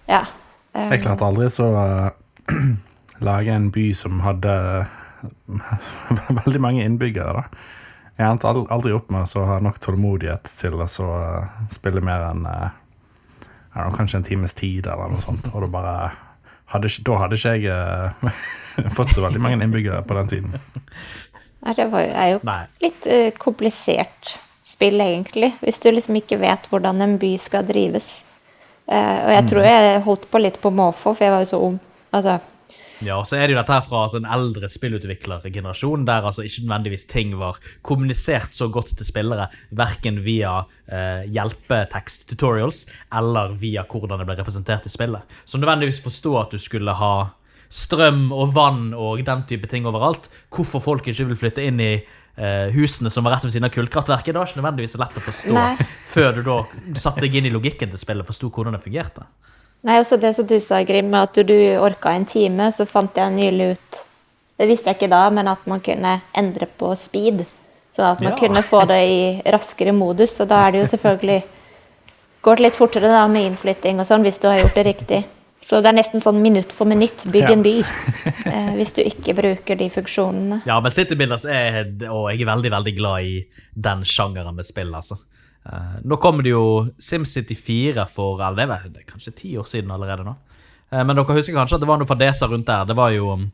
ja. 0.08 0.24
Um, 0.74 0.90
Jeg 0.90 1.04
klarte 1.04 1.26
aldri 1.26 1.48
så 1.52 1.68
uh, 1.70 2.10
lage 3.28 3.54
en 3.54 3.70
by 3.72 3.88
som 3.96 4.20
hadde 4.24 4.52
veldig 6.44 6.60
mange 6.62 6.84
innbyggere, 6.84 7.44
da. 7.44 7.70
Jeg 8.14 8.30
endte 8.30 8.46
aldri 8.46 8.92
opp 8.94 9.08
med 9.10 9.26
å 9.26 9.44
ha 9.48 9.56
nok 9.62 9.80
tålmodighet 9.82 10.46
til 10.60 10.76
å 10.78 10.86
så 10.90 11.06
uh, 11.18 11.62
spille 11.74 12.02
mer 12.04 12.28
enn 12.28 12.44
uh, 12.46 12.68
jeg 13.74 13.88
vet 13.88 13.96
kanskje 13.98 14.20
en 14.20 14.26
times 14.26 14.54
tid 14.54 14.86
eller 14.86 15.10
noe 15.10 15.22
sånt. 15.22 15.50
Og 15.52 15.64
da 15.64 15.70
bare 15.72 15.94
hadde, 16.72 16.90
Da 17.06 17.18
hadde 17.20 17.38
ikke 17.38 17.54
jeg 17.58 17.68
uh, 17.70 18.38
fått 18.96 19.14
så 19.14 19.24
veldig 19.24 19.42
mange 19.42 19.58
innbyggere 19.64 20.02
på 20.06 20.16
den 20.20 20.30
tiden. 20.30 20.56
Nei, 21.64 21.74
det 21.76 21.88
var 21.92 22.04
jo, 22.04 22.12
er 22.12 22.30
jo 22.34 22.40
Nei. 22.46 22.60
litt 22.84 23.08
uh, 23.10 23.30
komplisert 23.40 24.36
spill, 24.64 25.00
egentlig. 25.00 25.54
Hvis 25.60 25.82
du 25.82 25.90
liksom 25.90 26.20
ikke 26.20 26.40
vet 26.40 26.70
hvordan 26.70 27.02
en 27.04 27.18
by 27.20 27.34
skal 27.40 27.66
drives. 27.68 28.16
Uh, 28.86 29.26
og 29.26 29.32
jeg 29.34 29.46
tror 29.50 29.66
jeg 29.66 30.02
holdt 30.06 30.30
på 30.30 30.42
litt 30.42 30.60
på 30.62 30.72
måfå, 30.74 31.12
for 31.12 31.26
jeg 31.26 31.34
var 31.34 31.44
jo 31.44 31.50
så 31.50 31.62
ung. 31.70 31.78
Altså, 32.14 32.38
Ja, 33.04 33.18
og 33.20 33.28
så 33.28 33.38
er 33.38 33.46
det 33.46 33.54
jo 33.54 33.60
dette 33.60 33.74
her 33.76 33.84
fra 33.84 34.02
altså, 34.06 34.20
en 34.20 34.28
eldre 34.36 34.70
spillutviklergenerasjon, 34.72 36.06
der 36.08 36.26
altså 36.30 36.46
ikke 36.46 36.64
nødvendigvis 36.64 37.06
ting 37.10 37.36
var 37.40 37.60
kommunisert 37.86 38.56
så 38.56 38.70
godt 38.72 38.94
til 38.96 39.08
spillere, 39.08 39.50
verken 39.76 40.22
via 40.24 40.56
eh, 40.88 41.24
hjelpetekst-tutorials 41.34 42.86
eller 43.20 43.56
via 43.60 43.84
hvordan 43.88 44.22
det 44.22 44.28
ble 44.28 44.38
representert 44.40 44.88
i 44.88 44.92
spillet. 44.92 45.38
Så 45.44 45.60
nødvendigvis 45.60 46.02
forstå 46.04 46.36
at 46.40 46.54
du 46.54 46.62
skulle 46.62 46.96
ha 46.98 47.14
strøm 47.74 48.28
og 48.32 48.52
vann 48.54 48.92
og 48.94 49.22
den 49.26 49.46
type 49.48 49.68
ting 49.70 49.86
overalt. 49.90 50.30
Hvorfor 50.54 50.82
folk 50.82 51.08
ikke 51.10 51.28
vil 51.30 51.40
flytte 51.40 51.64
inn 51.66 51.80
i 51.82 51.92
eh, 51.96 52.68
husene 52.74 53.12
som 53.12 53.26
var 53.26 53.36
rett 53.36 53.48
ved 53.48 53.54
siden 53.54 53.68
av 53.68 53.74
kullkraftverket, 53.74 54.32
det 54.32 54.40
var 54.40 54.50
ikke 54.50 54.62
nødvendigvis 54.62 54.98
lett 55.00 55.18
å 55.18 55.24
forstå 55.24 55.56
Nei. 55.56 55.88
før 56.12 56.38
du 56.38 56.44
da 56.46 56.60
satte 57.00 57.24
deg 57.24 57.40
inn 57.40 57.50
i 57.50 57.54
logikken 57.54 57.92
til 57.92 58.00
spillet 58.00 58.24
og 58.24 58.30
forsto 58.30 58.52
hvordan 58.54 58.78
det 58.78 58.84
fungerte. 58.84 59.26
Nei, 59.84 59.98
også 60.00 60.16
det 60.20 60.30
som 60.36 60.46
du 60.48 60.56
sa, 60.64 60.80
Grim, 60.88 61.10
med 61.12 61.20
at 61.28 61.34
du, 61.36 61.42
du 61.44 61.58
orka 61.82 62.14
en 62.16 62.24
time, 62.24 62.70
så 62.72 62.86
fant 62.88 63.16
jeg 63.20 63.34
nylig 63.36 63.74
ut 63.76 63.98
Det 64.56 64.68
visste 64.70 64.88
jeg 64.92 64.96
ikke 65.00 65.10
da, 65.10 65.24
men 65.34 65.48
at 65.50 65.64
man 65.66 65.80
kunne 65.82 66.12
endre 66.38 66.68
på 66.78 66.92
speed. 66.96 67.42
Sånn 67.94 68.12
at 68.12 68.20
man 68.22 68.32
Ja. 68.32 68.38
kunne 68.38 68.62
få 68.62 68.84
det 68.86 69.00
i 69.10 69.42
raskere 69.50 69.92
modus. 69.92 70.40
Og 70.40 70.48
da 70.48 70.60
er 70.66 70.72
det 70.72 70.80
jo 70.84 70.96
selvfølgelig 70.96 71.42
Går 72.44 72.56
det 72.56 72.62
litt 72.66 72.76
fortere 72.76 73.08
da 73.08 73.22
med 73.26 73.46
innflytting 73.48 74.00
og 74.02 74.04
sånn, 74.06 74.20
hvis 74.22 74.38
du 74.38 74.48
har 74.50 74.58
gjort 74.60 74.74
det 74.76 74.84
riktig. 74.84 75.22
Så 75.64 75.78
det 75.80 75.88
er 75.88 75.96
nesten 75.96 76.20
sånn 76.20 76.42
minutt 76.44 76.74
for 76.76 76.84
minutt, 76.84 77.22
bygg 77.32 77.50
en 77.50 77.62
by. 77.64 77.76
Eh, 78.44 78.74
hvis 78.76 78.92
du 78.92 79.00
ikke 79.02 79.32
bruker 79.36 79.78
de 79.80 79.86
funksjonene. 79.88 80.58
Ja, 80.68 80.76
men 80.80 80.92
City 80.92 81.16
Builders 81.16 81.46
er 81.48 81.86
Og 82.12 82.28
jeg 82.30 82.42
er 82.44 82.50
veldig, 82.50 82.70
veldig 82.70 82.92
glad 82.98 83.24
i 83.24 83.46
den 83.74 84.04
sjangeren 84.04 84.54
med 84.54 84.66
spill, 84.68 84.92
altså. 84.94 85.16
Eh, 85.64 85.98
nå 86.04 86.16
kommer 86.20 86.44
det 86.44 86.52
jo 86.52 86.64
SimCity 87.00 87.56
4 87.56 88.04
for 88.12 88.42
all 88.44 88.56
det 88.58 88.68
det 88.68 89.00
er 89.00 89.08
kanskje 89.08 89.36
ti 89.38 89.56
år 89.56 89.68
siden 89.68 89.92
allerede 89.94 90.26
nå. 90.26 90.36
Uh, 90.92 91.00
men 91.02 91.16
dere 91.16 91.36
husker 91.38 91.56
kanskje 91.56 91.78
at 91.78 91.82
det 91.82 91.88
var 91.88 92.00
noe 92.00 92.08
fadeser 92.08 92.50
rundt 92.52 92.68
der. 92.68 92.84
Det 92.84 92.96
var 92.96 93.14
jo 93.14 93.30
um, 93.32 93.46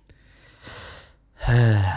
uh, 1.46 1.92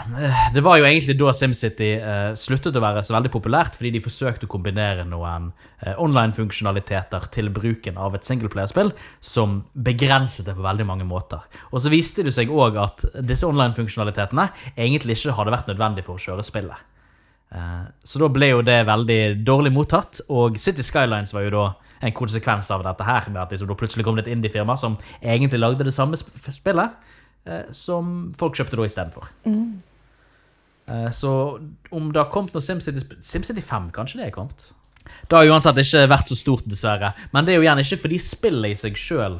Det 0.54 0.62
var 0.62 0.78
jo 0.78 0.86
egentlig 0.86 1.18
da 1.18 1.34
SimCity 1.34 1.90
sluttet 2.38 2.78
å 2.78 2.84
være 2.84 3.02
så 3.04 3.16
veldig 3.16 3.32
populært, 3.34 3.74
fordi 3.74 3.90
de 3.96 4.04
forsøkte 4.04 4.46
å 4.46 4.54
kombinere 4.54 5.04
noen 5.08 5.50
online-funksjonaliteter 5.82 7.28
til 7.34 7.50
bruken 7.52 7.98
av 7.98 8.14
et 8.14 8.24
singleplayerspill 8.24 8.94
som 9.20 9.64
begrenset 9.74 10.46
det 10.46 10.54
på 10.54 10.64
veldig 10.64 10.86
mange 10.86 11.10
måter. 11.10 11.42
Og 11.74 11.82
så 11.82 11.92
viste 11.92 12.24
det 12.24 12.32
seg 12.38 12.54
òg 12.54 12.78
at 12.80 13.04
disse 13.18 13.50
online-funksjonalitetene 13.50 14.48
egentlig 14.78 15.18
ikke 15.18 15.36
hadde 15.40 15.58
vært 15.58 15.74
nødvendig 15.74 16.06
for 16.06 16.16
å 16.16 16.28
kjøre 16.30 16.46
spillet. 16.46 16.93
Eh, 17.54 17.86
Så 18.04 18.18
da 18.18 18.28
ble 18.28 18.50
jo 18.50 18.62
det 18.66 18.80
veldig 18.86 19.44
dårlig 19.46 19.72
mottatt, 19.72 20.20
og 20.28 20.58
City 20.58 20.82
Skylines 20.82 21.34
var 21.34 21.46
jo 21.46 21.54
da 21.54 21.64
en 22.04 22.12
konsekvens 22.12 22.70
av 22.74 22.82
dette 22.84 23.04
her, 23.06 23.30
med 23.30 23.42
at 23.42 23.50
liksom 23.54 23.68
da 23.70 23.74
plutselig 23.78 24.04
kom 24.04 24.16
det 24.18 24.26
et 24.26 24.34
indie-firma 24.34 24.76
som 24.76 24.98
egentlig 25.22 25.60
lagde 25.62 25.86
det 25.86 25.94
samme 25.94 26.18
spillet, 26.18 26.90
eh, 27.46 27.62
som 27.72 28.34
folk 28.38 28.58
kjøpte 28.58 28.76
da 28.76 28.88
istedenfor. 28.88 29.30
Mm. 29.46 29.82
Så 31.16 31.30
om 31.96 32.10
det 32.12 32.20
har 32.20 32.28
kommet 32.28 32.52
noe 32.52 32.60
SimCity 32.60 33.00
SimCity 33.24 33.62
5, 33.64 33.86
kanskje 33.90 34.18
det 34.18 34.26
er 34.26 34.34
kommet? 34.34 34.66
Det 35.30 35.38
har 35.38 35.48
uansett 35.48 35.78
ikke 35.80 36.02
vært 36.12 36.28
så 36.28 36.36
stort, 36.36 36.66
dessverre. 36.68 37.14
Men 37.32 37.46
det 37.46 37.54
er 37.54 37.56
jo 37.56 37.64
gjerne 37.64 37.84
ikke 37.86 38.02
fordi 38.02 38.18
spillet 38.20 38.74
i 38.74 38.78
seg 38.82 38.98
sjøl 39.00 39.38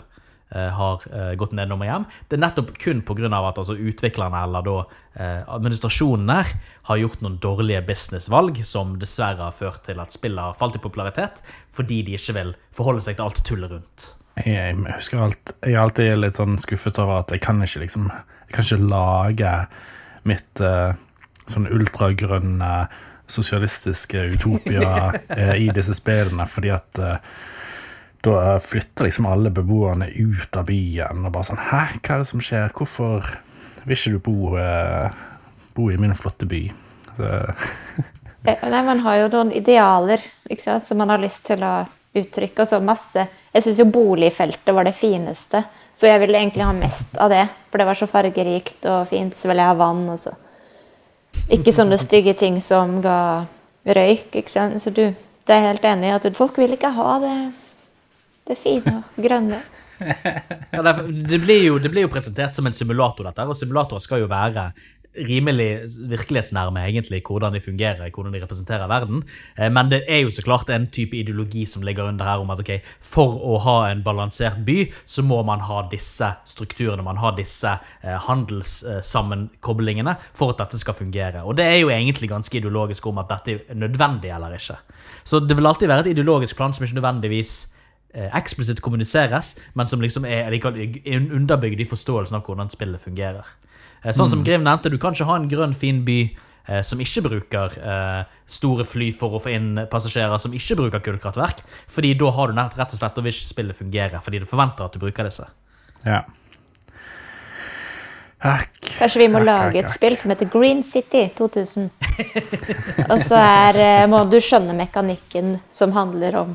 har 0.55 1.05
eh, 1.11 1.33
gått 1.39 1.55
nedom 1.57 1.83
og 1.83 1.89
hjem. 1.89 2.07
Det 2.29 2.37
er 2.37 2.43
nettopp 2.45 2.73
kun 2.81 3.03
pga. 3.07 3.29
at 3.29 3.59
altså, 3.59 3.75
utviklerne 3.75 4.43
eller 4.47 4.67
da 4.67 4.77
eh, 5.15 5.41
administrasjonen 5.57 6.31
her 6.31 6.53
har 6.91 7.01
gjort 7.01 7.23
noen 7.25 7.39
dårlige 7.43 7.83
businessvalg 7.87 8.61
som 8.65 8.99
dessverre 8.99 9.49
har 9.49 9.57
ført 9.57 9.85
til 9.87 10.01
at 10.01 10.15
spillet 10.15 10.41
har 10.41 10.59
falt 10.59 10.77
i 10.77 10.83
popularitet, 10.83 11.41
fordi 11.71 12.03
de 12.03 12.19
ikke 12.19 12.37
vil 12.39 12.55
forholde 12.75 13.03
seg 13.05 13.19
til 13.19 13.27
alt 13.27 13.43
tullet 13.47 13.75
rundt. 13.75 14.11
Jeg, 14.45 14.77
husker 14.89 15.23
alt, 15.23 15.55
jeg 15.63 15.77
er 15.77 15.83
alltid 15.85 16.17
litt 16.19 16.39
sånn 16.39 16.59
skuffet 16.59 16.99
over 16.99 17.23
at 17.23 17.31
jeg 17.31 17.43
kan 17.45 17.61
ikke 17.63 17.85
liksom 17.85 18.09
Jeg 18.11 18.57
kan 18.57 18.67
ikke 18.67 18.89
lage 18.91 19.53
mitt 20.27 20.63
uh, 20.63 20.91
sånn 21.47 21.69
ultragrønne 21.71 22.71
sosialistiske 23.31 24.25
utopia 24.35 25.13
uh, 25.15 25.55
i 25.65 25.71
disse 25.75 25.95
spillene, 25.97 26.47
fordi 26.51 26.71
at 26.75 27.01
eh, 27.01 27.33
da 28.25 28.59
flytter 28.61 29.05
liksom 29.05 29.27
alle 29.29 29.53
beboerne 29.53 30.09
ut 30.09 30.57
av 30.57 30.69
byen 30.69 31.27
og 31.27 31.33
bare 31.35 31.49
sånn 31.51 31.61
Hæ, 31.61 31.83
hva 32.01 32.17
er 32.17 32.23
det 32.23 32.29
som 32.31 32.43
skjer? 32.45 32.73
Hvorfor 32.73 33.27
vil 33.85 33.97
ikke 33.99 34.15
du 34.15 34.21
bo, 34.25 34.55
eh, 34.61 35.25
bo 35.77 35.91
i 35.93 35.99
min 36.01 36.17
flotte 36.17 36.49
by? 36.49 36.63
Nei, 38.45 38.57
Man 38.73 39.05
har 39.05 39.19
jo 39.23 39.29
noen 39.33 39.53
idealer 39.57 40.25
ikke 40.51 40.65
sant, 40.65 40.89
som 40.89 41.01
man 41.01 41.13
har 41.13 41.23
lyst 41.23 41.47
til 41.49 41.63
å 41.65 41.85
uttrykke. 42.15 42.63
og 42.63 42.69
så 42.69 42.81
masse. 42.81 43.27
Jeg 43.53 43.65
syns 43.65 43.81
jo 43.81 43.91
boligfeltet 43.91 44.75
var 44.75 44.85
det 44.85 44.95
fineste, 44.97 45.65
så 45.95 46.09
jeg 46.09 46.21
ville 46.23 46.39
egentlig 46.39 46.65
ha 46.65 46.73
mest 46.77 47.19
av 47.19 47.31
det. 47.31 47.47
For 47.71 47.79
det 47.79 47.87
var 47.89 47.99
så 47.99 48.09
fargerikt 48.11 48.87
og 48.91 49.09
fint. 49.09 49.37
Så 49.37 49.49
ville 49.49 49.63
jeg 49.63 49.73
ha 49.73 49.79
vann 49.79 50.07
og 50.13 50.21
så. 50.21 50.35
Ikke 51.53 51.75
sånne 51.75 51.99
stygge 51.99 52.35
ting 52.39 52.61
som 52.63 53.01
ga 53.03 53.45
røyk. 53.85 54.31
ikke 54.35 54.51
sant? 54.51 54.81
Så 54.83 54.91
du, 54.91 55.07
det 55.13 55.55
er 55.55 55.61
jeg 55.61 55.71
helt 55.73 55.89
enig 55.91 56.11
i 56.11 56.17
at 56.17 56.29
folk 56.37 56.59
vil 56.59 56.77
ikke 56.77 56.95
ha 56.95 57.19
det, 57.23 57.37
det 58.49 58.59
fine 58.61 59.01
og 59.03 59.25
grønne. 59.25 59.63
Ja, 60.75 60.83
det, 60.83 61.39
blir 61.45 61.61
jo, 61.63 61.77
det 61.79 61.89
blir 61.93 62.03
jo 62.05 62.11
presentert 62.11 62.57
som 62.57 62.67
en 62.67 62.75
simulator, 62.75 63.25
dette, 63.29 63.45
og 63.47 63.57
simulatorer 63.57 64.03
skal 64.03 64.25
jo 64.25 64.27
være 64.29 64.73
rimelig 65.15 65.87
virkelighetsnærme 66.11 66.83
egentlig 66.89 67.21
hvordan 67.27 67.55
de 67.55 67.61
fungerer, 67.61 68.11
hvordan 68.11 68.35
de 68.35 68.41
representerer 68.43 68.89
verden. 68.91 69.23
Eh, 69.59 69.71
Men 69.73 69.91
det 69.91 70.03
er 70.09 70.25
jo 70.25 70.31
så 70.31 70.43
klart 70.43 70.71
en 70.71 70.87
type 70.87 71.17
ideologi 71.17 71.65
som 71.67 71.83
ligger 71.83 72.09
under 72.09 72.25
her 72.25 72.43
om 72.43 72.51
at 72.51 72.61
ok, 72.61 72.81
for 73.01 73.39
å 73.39 73.59
ha 73.63 73.77
en 73.91 74.03
balansert 74.03 74.65
by, 74.67 74.91
så 75.07 75.23
må 75.23 75.43
man 75.43 75.61
ha 75.61 75.83
disse 75.91 76.33
strukturene, 76.45 77.03
man 77.03 77.21
har 77.23 77.37
disse 77.39 77.77
eh, 78.03 78.19
handelssammenkoblingene 78.27 80.17
for 80.35 80.51
at 80.51 80.65
dette 80.65 80.79
skal 80.83 80.99
fungere. 80.99 81.45
Og 81.45 81.57
det 81.57 81.65
er 81.65 81.79
jo 81.85 81.93
egentlig 81.95 82.29
ganske 82.29 82.59
ideologisk 82.59 83.07
om 83.07 83.23
at 83.23 83.31
dette 83.31 83.61
er 83.69 83.79
nødvendig 83.79 84.35
eller 84.35 84.59
ikke. 84.59 84.81
Så 85.25 85.41
det 85.41 85.57
vil 85.57 85.67
alltid 85.67 85.89
være 85.89 86.09
et 86.09 86.17
ideologisk 86.17 86.57
plan 86.57 86.75
som 86.75 86.85
ikke 86.85 86.99
nødvendigvis 86.99 87.74
eksplisitt 88.15 88.81
kommuniseres, 88.85 89.55
men 89.75 89.91
som 89.91 90.03
liksom 90.03 90.25
er, 90.29 90.53
er 90.55 91.35
underbygd 91.35 91.81
i 91.83 91.89
forståelsen 91.91 92.39
av 92.39 92.47
hvordan 92.47 92.71
spillet 92.73 93.03
fungerer. 93.03 93.49
Eh, 94.05 94.13
Sånn 94.15 94.31
som 94.31 94.45
Grim 94.47 94.65
nevnte, 94.67 94.93
du 94.93 94.99
kan 95.03 95.17
ikke 95.17 95.29
ha 95.29 95.39
en 95.41 95.49
grønn, 95.51 95.75
fin 95.75 96.03
by 96.07 96.19
eh, 96.69 96.83
som 96.87 97.01
ikke 97.03 97.25
bruker 97.27 97.75
eh, 97.81 98.23
store 98.47 98.87
fly 98.87 99.11
for 99.19 99.35
å 99.35 99.43
få 99.43 99.55
inn 99.57 99.83
passasjerer, 99.91 100.39
som 100.39 100.55
ikke 100.55 100.79
bruker 100.83 101.05
kullkraftverk, 101.09 101.65
fordi 101.91 102.15
da 102.21 102.31
har 102.37 102.53
du 102.53 102.59
nett, 102.61 102.79
rett 102.79 102.95
og 102.95 103.01
slett, 103.03 103.19
og 103.19 103.27
vil 103.27 103.35
ikke 103.35 103.51
spillet 103.51 103.81
fungere, 103.83 104.23
fordi 104.25 104.45
du 104.45 104.49
forventer 104.51 104.87
at 104.87 104.97
du 104.97 105.03
bruker 105.03 105.31
disse. 105.31 105.51
ja. 106.07 106.23
Ak, 108.45 108.75
Kanskje 108.99 109.23
vi 109.23 109.27
må 109.33 109.41
ak, 109.41 109.47
lage 109.49 109.79
et 109.81 109.87
ak, 109.89 109.93
spill 109.95 110.19
som 110.21 110.29
heter 110.35 110.51
Green 110.53 110.83
City 110.85 111.23
2000. 111.33 111.87
Og 113.13 113.17
så 113.25 113.39
er, 113.41 113.79
eh, 113.81 114.03
må 114.11 114.21
du 114.29 114.37
skjønne 114.37 114.75
mekanikken 114.77 115.55
som 115.73 115.95
handler 115.97 116.37
om 116.43 116.53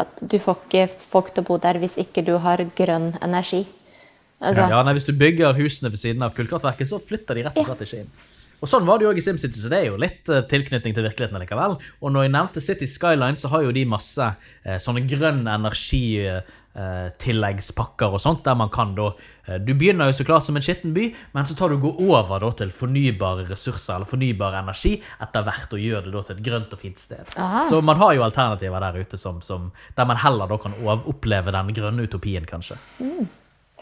at 0.00 0.22
du 0.26 0.38
får 0.42 0.60
ikke 0.64 0.86
folk 1.12 1.32
til 1.34 1.44
å 1.44 1.48
bo 1.48 1.58
der 1.62 1.78
hvis 1.82 1.96
ikke 2.02 2.24
du 2.26 2.36
har 2.42 2.62
grønn 2.76 3.12
energi. 3.22 3.64
Altså, 4.42 4.68
Ja, 4.68 4.82
nei, 4.82 4.94
Hvis 4.96 5.06
du 5.06 5.12
bygger 5.16 5.54
husene 5.56 5.90
ved 5.90 6.00
siden 6.02 6.22
av 6.22 6.34
kullkraftverket, 6.34 6.90
så 6.90 6.98
flytter 7.00 7.38
de 7.38 7.44
rett 7.46 7.58
og 7.58 7.68
slett 7.68 7.84
ikke 7.86 8.00
inn. 8.02 8.10
Og 8.64 8.70
Sånn 8.70 8.86
var 8.86 8.98
det 8.98 9.04
jo 9.04 9.10
også 9.12 9.20
i 9.20 9.24
SimCity, 9.26 9.60
så 9.60 9.68
det 9.68 9.78
er 9.82 9.86
jo 9.90 10.00
litt 10.00 10.28
eh, 10.32 10.44
tilknytning 10.48 10.94
til 10.96 11.04
virkeligheten 11.04 11.42
likevel. 11.42 11.76
Og 12.00 12.12
når 12.14 12.26
jeg 12.26 12.32
nevnte 12.32 12.62
City 12.64 12.86
Skyline, 12.88 13.36
så 13.36 13.50
har 13.52 13.64
jo 13.66 13.74
de 13.76 13.82
masse 13.84 14.24
eh, 14.64 14.78
sånne 14.80 15.04
grønn 15.10 15.42
energi-tilleggspakker 16.74 18.14
og 18.14 18.20
sånt, 18.22 18.44
der 18.44 18.54
man 18.54 18.70
kan 18.70 18.94
da 18.94 19.12
eh, 19.46 19.58
Du 19.62 19.74
begynner 19.74 20.06
jo 20.10 20.16
så 20.16 20.24
klart 20.24 20.44
som 20.44 20.56
en 20.56 20.62
skitten 20.62 20.94
by, 20.94 21.14
men 21.32 21.46
så 21.46 21.54
tar 21.54 21.70
du 21.70 21.78
gå 21.78 21.94
over 22.08 22.40
da 22.40 22.50
til 22.58 22.72
fornybare 22.74 23.46
ressurser 23.48 23.96
eller 23.96 24.08
fornybar 24.08 24.58
energi 24.60 24.96
etter 25.22 25.46
hvert, 25.46 25.72
og 25.72 25.80
gjør 25.80 26.04
det 26.04 26.12
da 26.14 26.22
til 26.22 26.36
et 26.36 26.44
grønt 26.44 26.72
og 26.72 26.80
fint 26.82 26.98
sted. 26.98 27.24
Aha. 27.36 27.64
Så 27.68 27.80
man 27.80 28.00
har 28.00 28.14
jo 28.14 28.24
alternativer 28.26 28.80
der 28.80 29.00
ute 29.00 29.20
som, 29.20 29.40
som, 29.42 29.70
der 29.96 30.04
man 30.04 30.20
heller 30.22 30.50
da 30.50 30.58
kan 30.58 30.74
oppleve 30.94 31.54
den 31.54 31.74
grønne 31.74 32.08
utopien, 32.08 32.44
kanskje. 32.44 32.78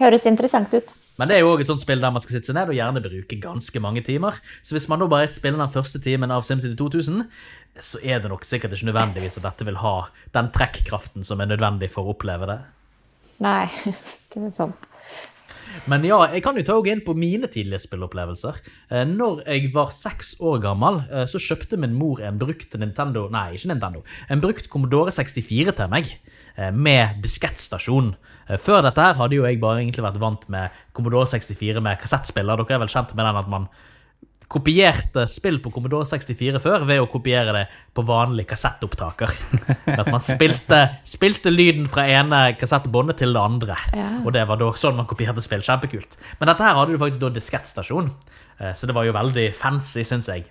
høres 0.01 0.27
interessant 0.27 0.73
ut. 0.75 0.93
Men 1.21 1.29
det 1.29 1.37
er 1.37 1.43
jo 1.43 1.51
også 1.53 1.67
et 1.67 1.69
sånt 1.69 1.83
spill 1.85 2.01
der 2.01 2.13
man 2.15 2.23
skal 2.25 2.39
sitte 2.39 2.49
seg 2.49 2.57
ned 2.57 2.71
og 2.73 2.79
gjerne 2.79 3.03
bruke 3.05 3.37
ganske 3.39 3.81
mange 3.85 4.03
timer. 4.03 4.39
Så 4.65 4.75
hvis 4.75 4.89
man 4.89 5.03
nå 5.03 5.09
bare 5.13 5.29
spiller 5.31 5.61
den 5.61 5.73
første 5.73 6.01
timen 6.03 6.33
av 6.33 6.47
SimCity 6.49 6.75
2000, 6.81 7.27
så 7.81 8.01
er 8.01 8.23
det 8.23 8.31
nok 8.33 8.47
sikkert 8.49 8.73
ikke 8.77 8.89
nødvendigvis 8.89 9.37
at 9.39 9.47
dette 9.47 9.67
vil 9.69 9.81
ha 9.81 9.97
den 10.35 10.49
trekkraften 10.57 11.25
som 11.25 11.41
er 11.41 11.53
nødvendig 11.53 11.93
for 11.93 12.09
å 12.09 12.17
oppleve 12.17 12.49
det. 12.49 12.59
Nei, 13.43 13.67
det 14.33 14.41
er 14.41 14.57
sant. 14.57 14.89
Men 15.89 16.05
ja, 16.05 16.19
jeg 16.31 16.43
kan 16.45 16.59
jo 16.59 16.65
ta 16.67 16.77
inn 16.91 17.01
på 17.05 17.15
mine 17.17 17.49
tidlige 17.51 17.83
spillopplevelser. 17.87 18.59
Eh, 18.93 19.05
Når 19.09 19.43
jeg 19.47 19.71
var 19.75 19.93
seks 19.95 20.35
år 20.45 20.61
gammel, 20.63 21.01
eh, 21.09 21.25
så 21.31 21.41
kjøpte 21.41 21.79
min 21.81 21.95
mor 21.97 22.21
en 22.23 22.39
brukt 22.41 22.77
Nintendo 22.79 23.25
Nei, 23.33 23.55
ikke 23.57 23.73
Nintendo. 23.73 24.03
En 24.29 24.43
brukt 24.43 24.69
Commodore 24.73 25.15
64 25.15 25.73
til 25.79 25.89
meg, 25.93 26.13
eh, 26.57 26.71
med 26.71 27.23
diskettstasjon. 27.25 28.15
Før 28.61 28.83
dette 28.83 29.01
her 29.01 29.15
hadde 29.17 29.39
jo 29.39 29.47
jeg 29.47 29.61
bare 29.63 29.81
egentlig 29.81 30.05
vært 30.05 30.21
vant 30.21 30.43
med 30.51 30.71
Commodore 30.93 31.27
64 31.31 31.81
med 31.81 31.99
kassettspiller. 32.03 32.59
Dere 32.59 32.77
er 32.77 32.83
vel 32.83 32.91
kjent 32.93 33.15
med 33.15 33.25
den 33.25 33.39
at 33.41 33.49
man 33.49 33.69
kopierte 34.52 35.25
spill 35.30 35.56
på 35.64 35.71
Commodore 35.73 36.04
64 36.09 36.61
før 36.62 36.85
ved 36.88 37.00
å 37.02 37.09
kopiere 37.11 37.54
det 37.56 37.62
på 37.97 38.04
vanlig 38.09 38.44
kassettopptaker. 38.50 39.32
At 40.00 40.11
man 40.12 40.23
spilte, 40.25 40.82
spilte 41.09 41.52
lyden 41.52 41.88
fra 41.90 42.04
ene 42.12 42.42
kassettbåndet 42.61 43.23
til 43.23 43.32
det 43.37 43.42
andre. 43.42 43.76
Ja. 43.97 44.11
Og 44.23 44.32
det 44.37 44.44
var 44.50 44.61
da 44.61 44.71
sånn 44.76 44.99
man 45.00 45.09
kopierte 45.11 45.44
spill. 45.44 45.64
Kjempekult. 45.64 46.18
Men 46.40 46.52
dette 46.52 46.66
her 46.66 46.76
hadde 46.78 46.92
du 46.97 47.00
faktisk 47.00 47.23
da 47.25 47.32
diskettstasjon, 47.32 48.11
eh, 48.61 48.75
så 48.76 48.88
det 48.90 48.97
var 48.97 49.09
jo 49.09 49.16
veldig 49.16 49.49
fancy, 49.56 50.04
syns 50.09 50.28
jeg. 50.32 50.44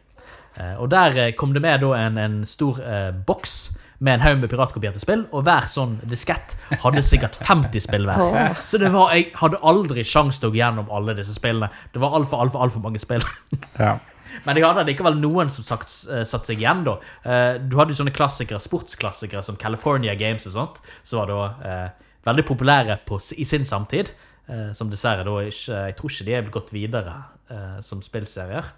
Eh, 0.58 0.75
Og 0.81 0.89
der 0.91 1.17
eh, 1.27 1.34
kom 1.38 1.53
det 1.55 1.62
med 1.63 1.84
da 1.86 1.93
en, 2.01 2.17
en 2.20 2.41
stor 2.50 2.81
eh, 2.84 3.12
boks 3.27 3.60
med 4.01 4.15
en 4.17 4.24
haug 4.25 4.39
med 4.41 4.50
piratkopierte 4.50 5.00
spill, 5.00 5.27
og 5.31 5.43
hver 5.46 5.67
sånn 5.70 5.91
diskett 6.10 6.55
hadde 6.81 7.03
sikkert 7.05 7.36
50 7.46 7.84
spill 7.86 8.08
hver. 8.10 8.55
Så 8.65 8.79
det 8.81 8.89
var, 8.93 9.12
jeg 9.13 9.27
hadde 9.38 9.60
aldri 9.62 10.01
sjans 10.08 10.39
til 10.41 10.50
å 10.50 10.53
gå 10.55 10.58
gjennom 10.58 10.89
alle 10.89 11.13
disse 11.20 11.36
spillene. 11.38 11.70
Det 11.93 12.01
var 12.01 12.15
altfor, 12.17 12.41
altfor, 12.41 12.63
altfor 12.65 12.81
mange 12.88 13.00
spill. 13.03 13.22
Ja. 13.79 14.00
Men 14.48 14.55
jeg 14.55 14.63
hadde 14.63 14.86
likevel 14.88 15.17
noen 15.20 15.50
som 15.51 15.65
sagt 15.67 15.91
eh, 16.10 16.22
satt 16.25 16.48
seg 16.48 16.62
igjen, 16.63 16.86
da. 16.88 16.93
Eh, 17.27 17.58
Du 17.67 17.75
hadde 17.77 17.91
jo 17.91 17.98
sånne 18.00 18.13
klassikere, 18.15 18.62
sportsklassikere 18.63 19.43
som 19.43 19.58
California 19.60 20.13
Games 20.15 20.46
og 20.48 20.53
sånt. 20.55 20.77
som 21.03 21.20
var 21.20 21.27
da 21.27 21.39
eh, 21.67 22.08
veldig 22.25 22.46
populære 22.48 22.96
på, 23.05 23.20
i 23.38 23.43
sin 23.46 23.65
samtid. 23.67 24.13
eh, 24.48 24.72
som 24.74 24.89
dessverre 24.89 25.25
da 25.27 25.36
ikke 25.46 25.81
Jeg 25.89 25.96
tror 26.00 26.10
ikke 26.15 26.25
de 26.29 26.34
er 26.39 26.50
gått 26.58 26.72
videre 26.74 27.17
eh, 27.51 27.81
som 27.84 28.01
spillserier. 28.01 28.72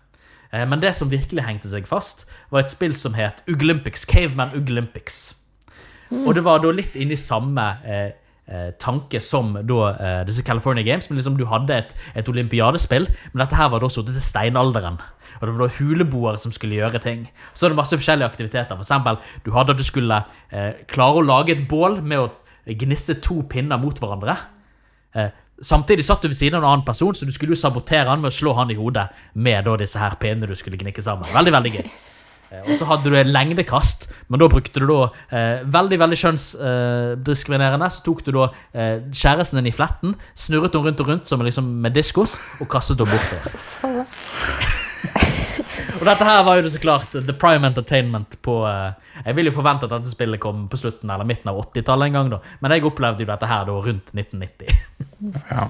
Eh, 0.53 0.65
men 0.69 0.81
det 0.83 0.93
som 0.95 1.11
virkelig 1.11 1.45
hengte 1.47 1.71
seg 1.71 1.87
fast, 1.89 2.27
var 2.53 2.63
et 2.63 2.73
spill 2.73 2.95
som 2.97 3.17
het 3.17 3.43
Uglympics. 3.49 4.05
Caveman 4.09 4.53
Uglympics. 4.57 5.33
Og 6.13 6.35
det 6.37 6.43
var 6.45 6.61
da 6.61 6.69
litt 6.69 6.93
inni 6.99 7.17
samme 7.17 7.63
eh, 7.89 8.11
eh, 8.45 8.69
tanke 8.81 9.17
som 9.23 9.55
da 9.55 9.79
eh, 9.93 10.21
disse 10.27 10.45
California 10.45 10.85
Games. 10.85 11.09
Men 11.09 11.17
liksom 11.17 11.39
du 11.39 11.47
hadde 11.49 11.79
et, 11.81 11.95
et 12.19 12.29
olympiadespill, 12.29 13.09
men 13.33 13.43
dette 13.43 13.57
her 13.57 13.71
var 13.73 13.83
da 13.83 13.89
sittet 13.91 14.17
til 14.17 14.25
steinalderen. 14.25 15.01
Og 15.39 15.47
det 15.47 15.55
var 15.55 15.65
da 15.65 15.75
huleboere 15.79 16.39
som 16.39 16.53
skulle 16.55 16.77
gjøre 16.77 17.01
ting. 17.03 17.25
Så 17.53 17.65
var 17.65 17.73
det 17.73 17.81
masse 17.81 17.97
forskjellige 17.99 18.29
aktiviteter. 18.29 18.77
For 18.77 18.85
eksempel, 18.85 19.19
du 19.45 19.51
hadde 19.55 19.73
at 19.73 19.81
du 19.81 19.87
skulle 19.87 20.21
eh, 20.53 20.83
klare 20.91 21.21
å 21.21 21.25
lage 21.25 21.55
et 21.55 21.65
bål 21.69 22.01
med 22.05 22.27
å 22.27 22.75
gnisse 22.79 23.17
to 23.25 23.41
pinner 23.49 23.81
mot 23.81 23.97
hverandre. 23.99 24.37
Eh, 25.17 25.33
samtidig 25.63 26.05
satt 26.07 26.23
du 26.23 26.29
ved 26.29 26.37
siden 26.37 26.59
av 26.59 26.63
en 26.63 26.71
annen 26.71 26.87
person, 26.87 27.15
så 27.15 27.25
du 27.27 27.33
skulle 27.33 27.55
jo 27.55 27.61
sabotere 27.61 28.09
han 28.09 28.21
med 28.23 28.31
å 28.31 28.35
slå 28.35 28.55
han 28.57 28.71
i 28.73 28.77
hodet 28.79 29.09
med 29.33 29.65
da 29.67 29.77
disse 29.79 29.99
her 30.01 30.17
pinnene 30.21 30.49
du 30.51 30.55
skulle 30.59 30.79
gnikke 30.79 31.03
sammen. 31.03 31.29
Veldig, 31.33 31.53
veldig 31.55 31.73
gøy. 31.77 31.87
Eh, 32.53 32.63
Og 32.69 32.77
så 32.77 32.85
hadde 32.89 33.09
du 33.09 33.17
en 33.17 33.31
lengdekast, 33.33 34.09
men 34.29 34.39
da 34.43 34.49
brukte 34.51 34.79
du 34.83 34.87
da 34.89 34.99
eh, 35.33 35.63
veldig 35.65 35.99
veldig 36.03 36.19
kjønnsdiskriminerende. 36.23 37.89
så 37.89 38.03
tok 38.05 38.25
du 38.25 38.31
da 38.37 38.49
eh, 38.73 38.97
kjæresten 39.11 39.57
din 39.61 39.71
i 39.71 39.75
fletten, 39.75 40.15
snurret 40.35 40.75
henne 40.75 40.91
rundt 40.91 41.01
og 41.01 41.07
rundt 41.13 41.27
som 41.27 41.41
liksom 41.41 41.63
med 41.81 41.95
diskos, 41.97 42.37
og 42.59 42.69
kastet 42.69 42.99
henne 43.01 43.17
bortover. 43.17 44.05
Og 46.03 46.07
dette 46.09 46.25
her 46.27 46.41
var 46.43 46.57
jo 46.59 46.67
så 46.67 46.79
klart 46.83 47.13
The 47.15 47.31
Prime 47.39 47.63
Entertainment 47.69 48.33
på 48.43 48.57
eh, 48.67 48.89
Jeg 49.23 49.37
vil 49.37 49.47
jo 49.47 49.53
forvente 49.55 49.87
at 49.87 49.93
dette 49.93 50.11
spillet 50.11 50.41
kom 50.43 50.65
på 50.67 50.75
slutten 50.81 51.07
eller 51.13 51.23
midten 51.23 51.47
av 51.47 51.61
80-tallet 51.61 52.09
en 52.09 52.17
gang, 52.17 52.31
da. 52.33 52.39
Men 52.59 52.73
jeg 52.75 52.83
opplevde 52.89 53.23
jo 53.23 53.29
dette 53.29 53.47
her 53.47 53.61
da 53.69 53.77
rundt 53.85 54.09
1990. 54.11 54.73
Ja. 55.47 55.69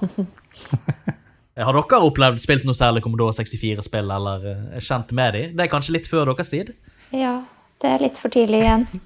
Har 1.68 1.78
dere 1.78 2.00
opplevd 2.08 2.42
spilt 2.42 2.66
noe 2.66 2.74
særlig 2.74 3.04
Commodore 3.06 3.36
64-spill, 3.38 4.10
eller 4.16 4.48
eh, 4.56 4.80
kjent 4.82 5.13
med 5.13 5.38
de? 5.38 5.44
Det 5.54 5.68
er 5.68 5.70
kanskje 5.75 5.94
litt 6.00 6.10
før 6.10 6.32
deres 6.32 6.50
tid? 6.50 6.74
Ja, 7.13 7.36
det 7.84 7.94
er 7.94 8.02
litt 8.08 8.18
for 8.22 8.34
tidlig 8.34 8.63
igjen. 8.66 8.88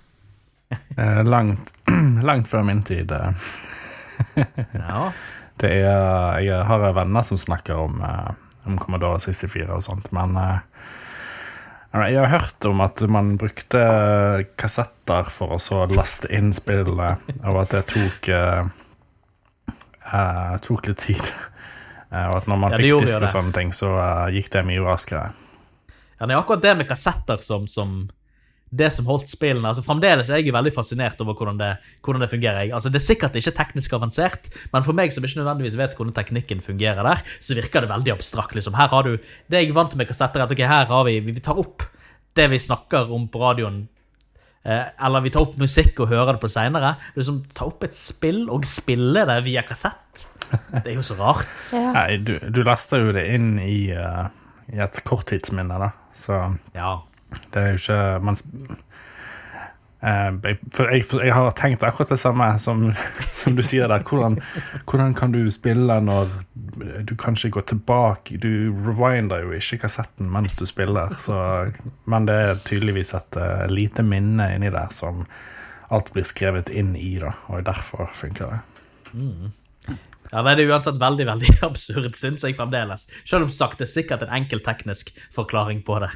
Eh, 1.00 1.22
langt, 1.24 1.70
langt 2.28 2.48
før 2.50 2.64
min 2.68 2.82
tid. 2.88 3.12
eh. 3.12 3.52
Ja. 4.80 5.10
Det 5.60 5.70
er, 5.80 6.40
jeg 6.44 6.64
har 6.68 6.88
venner 6.96 7.24
som 7.24 7.40
snakker 7.40 7.80
om, 7.84 8.02
eh, 8.04 8.32
om 8.68 8.80
Commodore 8.80 9.20
64 9.24 9.68
og 9.76 9.84
sånt, 9.86 10.10
men 10.16 10.36
eh, 10.40 10.58
jeg 12.06 12.20
har 12.22 12.30
hørt 12.34 12.66
om 12.70 12.82
at 12.86 13.02
man 13.10 13.38
brukte 13.40 13.82
kassetter 14.60 15.24
for 15.34 15.48
å 15.56 15.60
så 15.62 15.86
laste 15.90 16.28
inn 16.36 16.54
spillene, 16.56 17.16
og 17.44 17.56
at 17.64 17.70
det 17.76 17.84
tok, 17.94 18.30
uh, 18.34 18.64
tok 20.64 20.82
litt 20.92 21.02
tid. 21.10 21.26
Eh, 22.08 22.24
og 22.32 22.38
at 22.38 22.46
når 22.48 22.56
man 22.56 22.72
Ja, 22.72 22.78
fikk 22.80 23.02
disk 23.04 23.20
og 23.20 23.28
sånne 23.28 23.52
ting, 23.52 23.76
så 23.76 24.00
uh, 24.00 24.32
gikk 24.32 24.48
det 24.54 24.62
mye 24.64 24.80
raskere. 24.80 25.36
Ja, 26.16 26.24
det 26.24 26.32
er 26.32 26.40
akkurat 26.40 26.64
det 26.64 26.80
med 26.80 26.88
kassetter 26.88 27.36
som, 27.44 27.68
som 27.68 28.08
det 28.70 28.90
som 28.92 29.08
holdt 29.08 29.30
spillene 29.32 29.70
altså 29.70 29.84
Fremdeles 29.86 30.28
er 30.28 30.42
jeg 30.42 30.52
veldig 30.52 30.74
fascinert 30.76 31.22
over 31.24 31.38
hvordan 31.40 31.60
det, 31.60 31.70
hvordan 32.04 32.24
det 32.26 32.32
fungerer. 32.32 32.66
Jeg, 32.66 32.74
altså, 32.76 32.92
det 32.92 33.00
er 33.00 33.06
sikkert 33.06 33.38
ikke 33.40 33.56
teknisk 33.56 33.94
avansert, 33.96 34.50
men 34.74 34.84
for 34.84 34.98
meg 34.98 35.14
som 35.16 35.24
ikke 35.24 35.40
nødvendigvis 35.40 35.78
vet 35.80 35.96
hvordan 35.96 36.16
teknikken 36.18 36.64
fungerer 36.66 37.08
der, 37.08 37.24
så 37.40 37.56
virker 37.56 37.86
det 37.86 37.92
veldig 37.94 38.16
abstrakt. 38.18 38.58
Liksom. 38.58 38.76
Her 38.76 38.92
har 38.92 39.08
du, 39.08 39.16
Det 39.48 39.62
jeg 39.62 39.72
er 39.72 39.78
vant 39.78 39.96
med 39.96 40.10
kassetter, 40.10 40.44
er 40.44 40.50
at 40.50 40.56
ok, 40.56 40.66
her 40.68 40.90
har 40.92 41.06
vi, 41.08 41.20
vi 41.24 41.40
tar 41.44 41.60
opp 41.60 41.86
det 42.38 42.50
vi 42.52 42.60
snakker 42.62 43.14
om 43.14 43.30
på 43.32 43.42
radioen. 43.42 43.86
Eh, 44.68 44.84
eller 45.06 45.24
vi 45.24 45.32
tar 45.32 45.46
opp 45.48 45.56
musikk 45.60 46.02
og 46.04 46.12
hører 46.12 46.36
det 46.36 46.44
på 46.44 46.52
seinere. 46.52 46.98
Liksom, 47.16 47.46
ta 47.56 47.70
opp 47.70 47.88
et 47.88 47.96
spill 47.96 48.50
og 48.52 48.68
spille 48.68 49.24
det 49.30 49.40
via 49.48 49.64
kassett. 49.68 50.28
Det 50.74 50.86
er 50.92 50.98
jo 50.98 51.06
så 51.06 51.18
rart. 51.20 51.48
Ja. 51.78 51.92
Nei, 51.96 52.18
du, 52.24 52.36
du 52.52 52.62
laster 52.68 53.02
jo 53.04 53.16
det 53.16 53.26
inn 53.36 53.56
i, 53.64 53.92
uh, 53.96 54.28
i 54.72 54.80
et 54.84 55.00
korttidsminne, 55.08 55.80
da, 55.82 55.94
så 56.16 56.42
Ja. 56.76 56.98
Det 57.54 57.62
er 57.62 57.74
jo 57.74 57.80
ikke 57.82 58.02
man, 58.24 58.38
eh, 60.02 60.30
jeg, 60.44 60.60
jeg, 60.78 61.04
jeg 61.26 61.34
har 61.36 61.52
tenkt 61.58 61.84
akkurat 61.84 62.14
det 62.14 62.20
samme 62.22 62.48
som, 62.62 62.88
som 63.42 63.58
du 63.58 63.64
sier 63.66 63.90
der. 63.92 64.06
Hvordan, 64.08 64.40
hvordan 64.86 65.18
kan 65.18 65.36
du 65.36 65.42
spille 65.52 66.00
når 66.04 66.32
du 67.08 67.16
kan 67.18 67.34
ikke 67.34 67.56
gå 67.58 67.62
tilbake 67.72 68.38
Du 68.38 68.70
rewinder 68.86 69.42
jo 69.42 69.56
ikke 69.56 69.82
kassetten 69.86 70.30
mens 70.32 70.56
du 70.60 70.66
spiller, 70.70 71.16
så, 71.20 71.72
men 72.06 72.28
det 72.30 72.40
er 72.48 72.66
tydeligvis 72.68 73.16
et 73.18 73.40
eh, 73.42 73.68
lite 73.72 74.06
minne 74.06 74.52
inni 74.56 74.72
der 74.74 74.92
som 74.96 75.26
alt 75.88 76.12
blir 76.14 76.26
skrevet 76.28 76.70
inn 76.70 76.96
i, 77.00 77.16
da, 77.22 77.32
og 77.48 77.64
derfor 77.64 78.10
funker 78.16 78.52
det. 78.52 78.60
Ja, 80.32 80.42
nei, 80.44 80.56
Det 80.58 80.66
er 80.66 80.74
uansett 80.74 81.00
veldig 81.00 81.28
veldig 81.30 81.54
absurd, 81.70 82.16
syns 82.20 82.44
jeg 82.44 82.58
fremdeles. 82.58 83.08
Selv 83.24 83.48
om 83.48 83.54
sagt, 83.54 83.80
det 83.80 83.88
er 83.88 83.94
sikkert 83.94 84.26
en 84.26 84.34
enkel 84.42 84.62
teknisk 84.66 85.14
forklaring 85.36 85.84
på 85.88 86.00
det. 86.04 86.12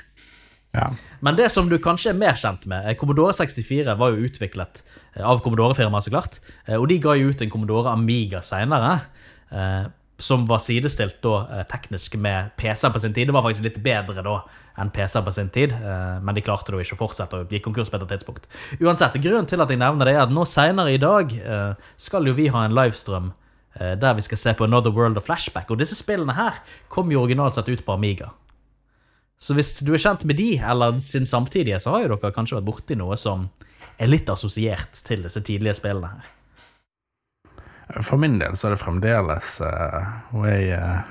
Ja. 0.71 0.87
Men 1.19 1.35
det 1.35 1.49
som 1.51 1.67
du 1.69 1.75
kanskje 1.83 2.13
er 2.13 2.19
mer 2.19 2.37
kjent 2.39 2.63
med 2.69 2.85
eh, 2.87 2.95
Commodore 2.99 3.33
64 3.35 3.95
var 3.99 4.13
jo 4.13 4.27
utviklet 4.29 4.79
eh, 5.15 5.23
av 5.23 5.41
Commodore-firmaet, 5.43 6.05
så 6.07 6.13
klart. 6.13 6.39
Eh, 6.65 6.77
Og 6.79 6.87
de 6.87 6.99
ga 7.03 7.15
jo 7.19 7.31
ut 7.31 7.43
en 7.43 7.51
Commodore 7.51 7.91
Amiga 7.91 8.43
seinere, 8.45 9.01
som 10.21 10.45
var 10.47 10.61
sidestilt 10.63 11.17
da 11.25 11.63
teknisk 11.67 12.13
med 12.15 12.53
PC-er 12.55 12.93
på 12.93 12.99
sin 13.03 13.11
tid. 13.11 13.27
Det 13.27 13.33
var 13.35 13.43
faktisk 13.43 13.65
litt 13.65 13.79
bedre 13.83 14.23
da 14.23 14.35
enn 14.79 14.91
PC-er 14.95 15.25
på 15.25 15.33
sin 15.35 15.49
tid, 15.51 15.73
men 16.23 16.37
de 16.37 16.43
klarte 16.45 16.71
da 16.71 16.79
ikke 16.79 16.95
å 16.95 16.99
fortsette 17.01 17.41
og 17.41 17.51
gikk 17.51 17.65
konkurs 17.65 17.91
på 17.91 17.99
et 17.99 18.05
tidspunkt. 18.13 18.45
Uansett, 18.79 19.17
grunnen 19.19 19.49
til 19.49 19.59
at 19.59 19.73
jeg 19.73 19.81
nevner 19.81 20.07
det, 20.07 20.13
er 20.15 20.23
at 20.23 20.31
nå 20.31 20.45
seinere 20.47 20.93
i 20.95 21.01
dag 21.01 21.33
skal 21.99 22.29
jo 22.31 22.37
vi 22.37 22.47
ha 22.53 22.63
en 22.63 22.77
livestrøm 22.77 23.33
der 23.75 24.15
vi 24.15 24.23
skal 24.23 24.39
se 24.39 24.53
på 24.55 24.69
Another 24.69 24.93
World 24.95 25.19
of 25.19 25.27
Flashback. 25.27 25.67
Og 25.67 25.81
disse 25.83 25.99
spillene 25.99 26.37
her 26.37 26.63
kom 26.87 27.11
jo 27.11 27.25
originalt 27.25 27.59
sett 27.59 27.67
ut 27.67 27.83
på 27.83 27.97
Amiga. 27.97 28.31
Så 29.41 29.55
hvis 29.57 29.73
du 29.81 29.89
er 29.95 30.01
kjent 30.01 30.21
med 30.29 30.37
de, 30.37 30.51
eller 30.59 30.99
sin 31.01 31.25
samtidige, 31.25 31.79
så 31.81 31.95
har 31.95 32.03
jo 32.05 32.13
dere 32.13 32.33
kanskje 32.35 32.59
vært 32.59 32.67
borti 32.67 32.97
noe 32.99 33.17
som 33.17 33.47
er 33.97 34.11
litt 34.11 34.29
assosiert 34.29 35.01
til 35.07 35.25
disse 35.25 35.41
tidlige 35.45 35.79
spillene 35.79 36.11
her. 36.13 36.29
For 38.05 38.21
min 38.21 38.37
del 38.39 38.53
så 38.55 38.69
er 38.69 38.75
det 38.75 38.83
fremdeles 38.83 39.55
uh, 39.65 40.05
way, 40.37 40.69
uh, 40.77 41.01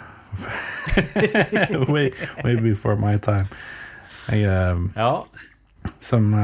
way 1.93 2.09
Way 2.45 2.57
before 2.63 2.97
my 2.97 3.19
time. 3.19 3.51
Jeg 4.31 4.47
uh, 4.47 4.79
Ja. 4.97 5.13
som 6.01 6.35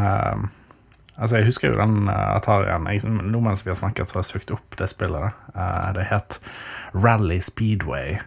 Altså, 1.17 1.39
jeg 1.39 1.47
husker 1.47 1.71
jo 1.71 1.79
den 1.79 2.11
Atarien. 2.13 2.85
Jeg, 2.93 3.09
nå 3.09 3.41
mens 3.41 3.63
vi 3.65 3.71
har 3.71 3.79
snakket, 3.79 4.11
så 4.11 4.19
har 4.19 4.25
jeg 4.27 4.33
søkt 4.35 4.51
opp 4.53 4.77
det 4.77 4.91
spillet. 4.93 5.33
det 5.97 6.05
het 6.11 6.37
Rally 6.93 7.39
Speedway. 7.41 8.19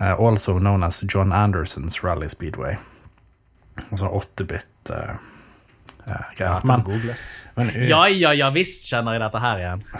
Eh, 0.00 0.14
also 0.18 0.58
known 0.58 0.84
as 0.84 1.02
John 1.06 1.32
Andersons 1.32 2.02
Rally 2.04 2.28
Speedway. 2.28 2.76
Altså 3.90 4.08
8-bit 4.08 4.90
uh, 4.90 5.14
greier. 6.36 6.66
Men, 6.66 6.84
men, 7.54 7.70
ja, 7.88 8.04
ja, 8.08 8.34
ja 8.36 8.50
visst 8.54 8.88
kjenner 8.90 9.16
jeg 9.16 9.24
dette 9.24 9.44
her 9.46 9.62
igjen. 9.62 9.86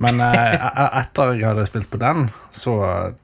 Men 0.00 0.20
eh, 0.24 0.54
e- 0.54 0.70
e- 0.80 0.92
etter 1.02 1.34
jeg 1.36 1.44
hadde 1.44 1.66
spilt 1.68 1.90
på 1.92 1.98
den, 2.00 2.30
så 2.56 2.72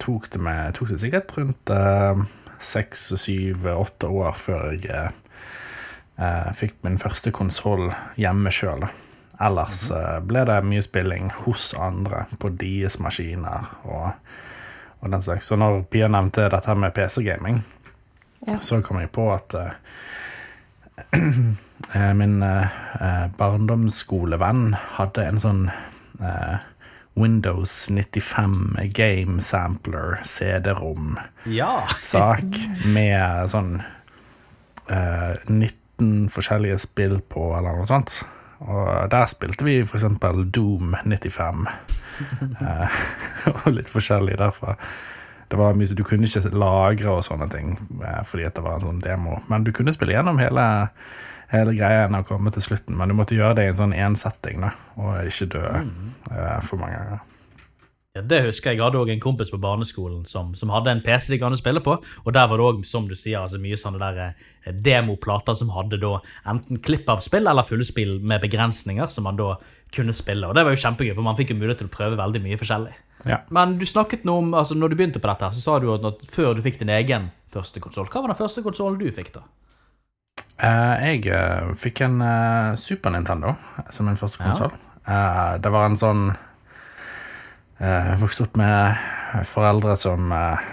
tok 0.03 0.27
det, 0.35 0.43
med, 0.45 0.75
tok 0.77 0.91
det 0.93 0.99
sikkert 1.01 1.33
rundt 1.39 1.71
eh, 1.73 2.21
seks, 2.61 3.07
syv, 3.17 3.65
åtte 3.73 4.11
år 4.13 4.37
før 4.37 4.75
jeg 4.75 4.91
eh, 4.93 5.41
eh, 6.21 6.51
fikk 6.59 6.77
min 6.85 7.01
første 7.01 7.33
konsoll 7.33 7.89
hjemme 8.21 8.53
sjøl. 8.53 8.85
Ellers 9.41 9.87
eh, 9.89 10.19
ble 10.29 10.45
det 10.49 10.59
mye 10.69 10.85
spilling 10.85 11.33
hos 11.47 11.71
andre 11.81 12.27
på 12.43 12.53
deres 12.61 12.99
maskiner 13.01 13.73
og, 13.89 14.13
og 15.07 15.15
den 15.15 15.23
slags. 15.25 15.47
Så 15.51 15.57
når 15.59 15.85
Pia 15.91 16.09
nevnte 16.13 16.49
dette 16.53 16.75
med 16.79 16.95
PC-gaming, 16.97 17.63
Ja. 18.47 18.59
så 18.63 18.83
kom 18.85 18.99
jeg 19.01 19.11
på 19.15 19.25
at 19.35 19.55
eh, 19.59 19.71
eh, 21.95 22.13
min 22.15 22.43
eh, 22.43 22.69
eh, 23.01 23.27
barndomsskolevenn 23.39 24.75
hadde 24.99 25.25
en 25.27 25.39
sånn 25.43 25.65
uh, 26.21 26.57
Windows 27.17 27.73
95 27.91 28.77
Game 28.95 29.41
Sampler 29.43 30.19
CD-rom-sak 30.23 31.47
Ja. 31.49 31.87
med 32.85 33.49
sånn 33.51 33.79
eh, 34.91 35.35
19 35.49 36.29
forskjellige 36.33 36.79
spill 36.83 37.19
på, 37.25 37.49
eller 37.59 37.79
noe 37.81 37.89
sånt. 37.89 38.19
Og 38.65 39.11
der 39.13 39.29
spilte 39.29 39.67
vi 39.67 39.81
eksempel 39.83 40.47
Doom 40.51 40.97
95. 41.05 41.67
Eh, 42.61 43.01
og 43.53 43.69
litt 43.77 43.93
forskjellig 43.93 44.39
derfra. 44.41 44.77
Det 45.47 45.59
var 45.61 45.77
mye, 45.79 45.95
Du 45.95 46.03
kunne 46.05 46.27
ikke 46.27 46.51
lagre 46.57 47.13
og 47.19 47.25
sånne 47.27 47.47
ting 47.53 47.77
eh, 48.03 48.23
fordi 48.27 48.49
det 48.49 48.65
var 48.65 48.79
en 48.79 48.87
sånn 48.89 49.05
demo. 49.05 49.41
Men 49.51 49.67
du 49.67 49.73
kunne 49.77 49.95
spille 49.95 50.17
gjennom 50.17 50.41
hele, 50.43 50.67
hele 51.53 51.77
greien 51.77 52.17
og 52.19 52.27
komme 52.27 52.51
til 52.55 52.65
slutten. 52.65 52.97
Men 52.99 53.13
du 53.13 53.19
måtte 53.19 53.39
gjøre 53.39 53.61
det 53.61 53.69
i 53.69 53.73
en 53.75 53.81
sånn 53.85 53.97
ensetting, 53.97 54.65
da, 54.65 54.73
og 54.99 55.21
ikke 55.29 55.51
dø 55.59 55.65
eh, 55.69 56.61
for 56.65 56.81
mange 56.83 56.99
ganger. 56.99 57.25
Ja, 58.17 58.23
det 58.25 58.43
husker 58.47 58.73
jeg. 58.73 58.79
Jeg 58.79 58.87
hadde 58.87 59.01
også 59.03 59.13
en 59.13 59.23
kompis 59.23 59.51
på 59.53 59.61
barneskolen 59.61 60.23
som, 60.31 60.55
som 60.57 60.71
hadde 60.73 60.95
en 60.95 61.03
PC 61.05 61.35
de 61.35 61.39
kunne 61.43 61.59
spille 61.61 61.83
på. 61.85 61.99
Og 62.25 62.35
der 62.35 62.49
var 62.49 62.57
det 62.57 62.67
òg, 62.67 62.85
som 62.89 63.09
du 63.11 63.17
sier, 63.19 63.43
altså 63.43 63.61
mye 63.61 63.77
sånne 63.77 64.01
der 64.01 64.21
eh, 64.25 64.71
demoplater 64.87 65.57
som 65.59 65.75
hadde 65.75 66.01
da 66.01 66.15
enten 66.49 66.81
klipp 66.85 67.11
av 67.13 67.21
spill 67.25 67.51
eller 67.51 67.67
fulle 67.67 67.85
spill 67.85 68.17
med 68.25 68.41
begrensninger 68.45 69.11
som 69.13 69.29
man 69.29 69.41
da 69.41 69.57
kunne 69.95 70.17
spille. 70.17 70.49
Og 70.49 70.57
det 70.57 70.65
var 70.65 70.73
jo 70.73 70.81
kjempegøy, 70.87 71.13
for 71.13 71.27
man 71.27 71.37
fikk 71.39 71.53
jo 71.53 71.59
mulighet 71.61 71.85
til 71.85 71.91
å 71.91 71.97
prøve 71.97 72.21
veldig 72.21 72.43
mye 72.47 72.61
forskjellig. 72.61 72.97
Ja. 73.27 73.43
Men 73.55 73.77
du 73.81 73.85
snakket 73.89 74.25
noe 74.29 74.41
om, 74.43 74.51
altså 74.57 74.77
når 74.79 74.93
du 74.93 74.99
begynte 74.99 75.23
på 75.23 75.31
dette, 75.31 75.53
så 75.55 75.63
sa 75.63 75.77
du 75.83 75.91
at 75.95 76.25
før 76.33 76.57
du 76.57 76.65
fikk 76.65 76.81
din 76.81 76.93
egen 76.95 77.31
første 77.53 77.83
konsoll. 77.85 78.09
Hva 78.11 78.25
var 78.25 78.33
den 78.33 78.41
første 78.41 78.65
konsollen 78.65 78.99
du 79.01 79.07
fikk, 79.15 79.35
da? 79.37 79.45
Uh, 80.57 80.97
jeg 81.05 81.27
uh, 81.29 81.75
fikk 81.77 82.01
en 82.07 82.21
uh, 82.25 82.73
Super 82.81 83.13
Nintendo 83.13 83.53
som 83.93 84.09
min 84.09 84.17
første 84.17 84.41
Ja. 84.41 84.49
konsoll. 84.49 84.77
Eh, 85.07 85.59
det 85.63 85.71
var 85.71 85.87
en 85.87 85.99
sånn 86.01 86.23
Jeg 87.81 88.21
vokste 88.21 88.47
opp 88.47 88.57
med 88.57 88.97
foreldre 89.45 89.97
som 90.01 90.31
eh, 90.33 90.67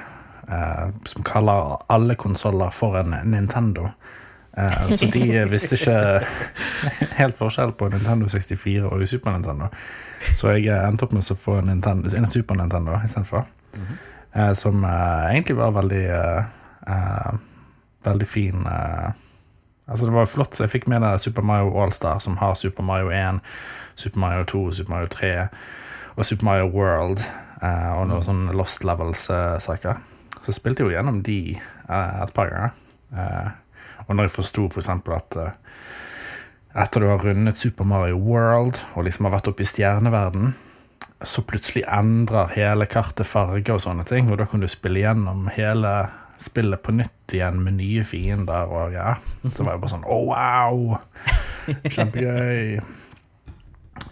eh, 0.48 0.86
Som 1.10 1.24
kaller 1.28 1.78
alle 1.92 2.16
konsoller 2.16 2.70
for 2.72 2.96
en 3.02 3.16
Nintendo. 3.32 3.90
Eh, 4.58 4.90
så 4.90 5.06
de 5.12 5.26
visste 5.52 5.76
ikke 5.76 5.98
helt 7.18 7.38
forskjell 7.38 7.74
på 7.76 7.90
Nintendo 7.92 8.30
64 8.30 8.88
og 8.88 9.08
Super 9.08 9.32
Nintendo. 9.36 9.68
Så 10.32 10.54
jeg 10.56 10.70
eh, 10.72 10.88
endte 10.88 11.04
opp 11.08 11.14
med 11.18 11.26
å 11.28 11.36
få 11.36 11.58
en, 11.60 11.68
Nintendo, 11.74 12.08
en 12.18 12.26
Super 12.30 12.56
Nintendo 12.62 12.96
istedenfor. 13.04 13.46
eh, 14.34 14.54
som 14.54 14.84
eh, 14.86 15.28
egentlig 15.34 15.58
var 15.60 15.72
veldig 15.76 16.06
eh, 16.06 16.44
eh, 16.88 17.34
Veldig 18.04 18.28
fin 18.28 18.66
eh, 18.68 19.12
Altså 19.88 20.06
Det 20.06 20.14
var 20.14 20.26
flott, 20.28 20.56
så 20.56 20.64
jeg 20.64 20.72
fikk 20.74 20.88
med 20.92 21.02
det 21.04 21.20
Super 21.20 21.42
Mario 21.44 21.74
Allstar, 21.84 22.20
som 22.20 22.38
har 22.40 22.54
Super 22.56 22.84
Mario 22.84 23.10
1, 23.12 23.40
Super 23.96 24.20
Mario 24.20 24.44
2, 24.48 24.62
Super 24.72 24.92
Mario 24.94 25.08
3 25.12 25.32
og 26.14 26.26
Super 26.28 26.48
Mario 26.48 26.70
World 26.74 27.22
uh, 27.62 27.92
og 28.00 28.08
noen 28.10 28.26
sånne 28.26 28.56
Lost 28.58 28.86
Levels-saker. 28.86 30.02
så 30.44 30.56
spilte 30.56 30.84
jeg 30.84 30.92
jo 30.92 30.96
gjennom 30.98 31.22
de 31.26 31.40
uh, 31.90 32.24
et 32.24 32.34
par 32.36 32.52
ganger. 32.52 32.80
Uh, 33.14 33.50
og 34.08 34.16
når 34.16 34.28
jeg 34.28 34.36
forsto 34.38 34.68
f.eks. 34.70 34.92
For 35.06 35.16
at 35.18 35.40
etter 36.84 37.04
du 37.04 37.08
har 37.08 37.22
rundet 37.24 37.60
Super 37.62 37.88
Mario 37.88 38.18
World 38.18 38.82
og 38.96 39.06
liksom 39.08 39.30
har 39.30 39.38
vært 39.38 39.50
oppe 39.52 39.64
i 39.64 39.70
stjerneverden, 39.70 40.56
så 41.24 41.44
plutselig 41.48 41.86
endrer 41.88 42.52
hele 42.58 42.88
kartet 42.92 43.30
farge 43.30 43.72
og 43.72 43.80
sånne 43.84 44.04
ting, 44.08 44.28
og 44.32 44.42
da 44.42 44.48
kan 44.50 44.64
du 44.64 44.68
spille 44.68 45.06
gjennom 45.06 45.48
hele 45.56 45.94
spillet 46.44 46.82
på 46.84 46.92
nytt 46.98 47.36
igjen 47.38 47.62
med 47.64 47.78
nye 47.78 48.04
fiender 48.08 48.72
og 48.74 48.96
ja. 48.96 49.14
Så 49.46 49.64
var 49.64 49.76
jeg 49.76 49.84
bare 49.86 49.94
sånn 49.94 50.08
oh, 50.10 50.26
wow! 50.34 50.98
Kjempegøy. 51.94 52.82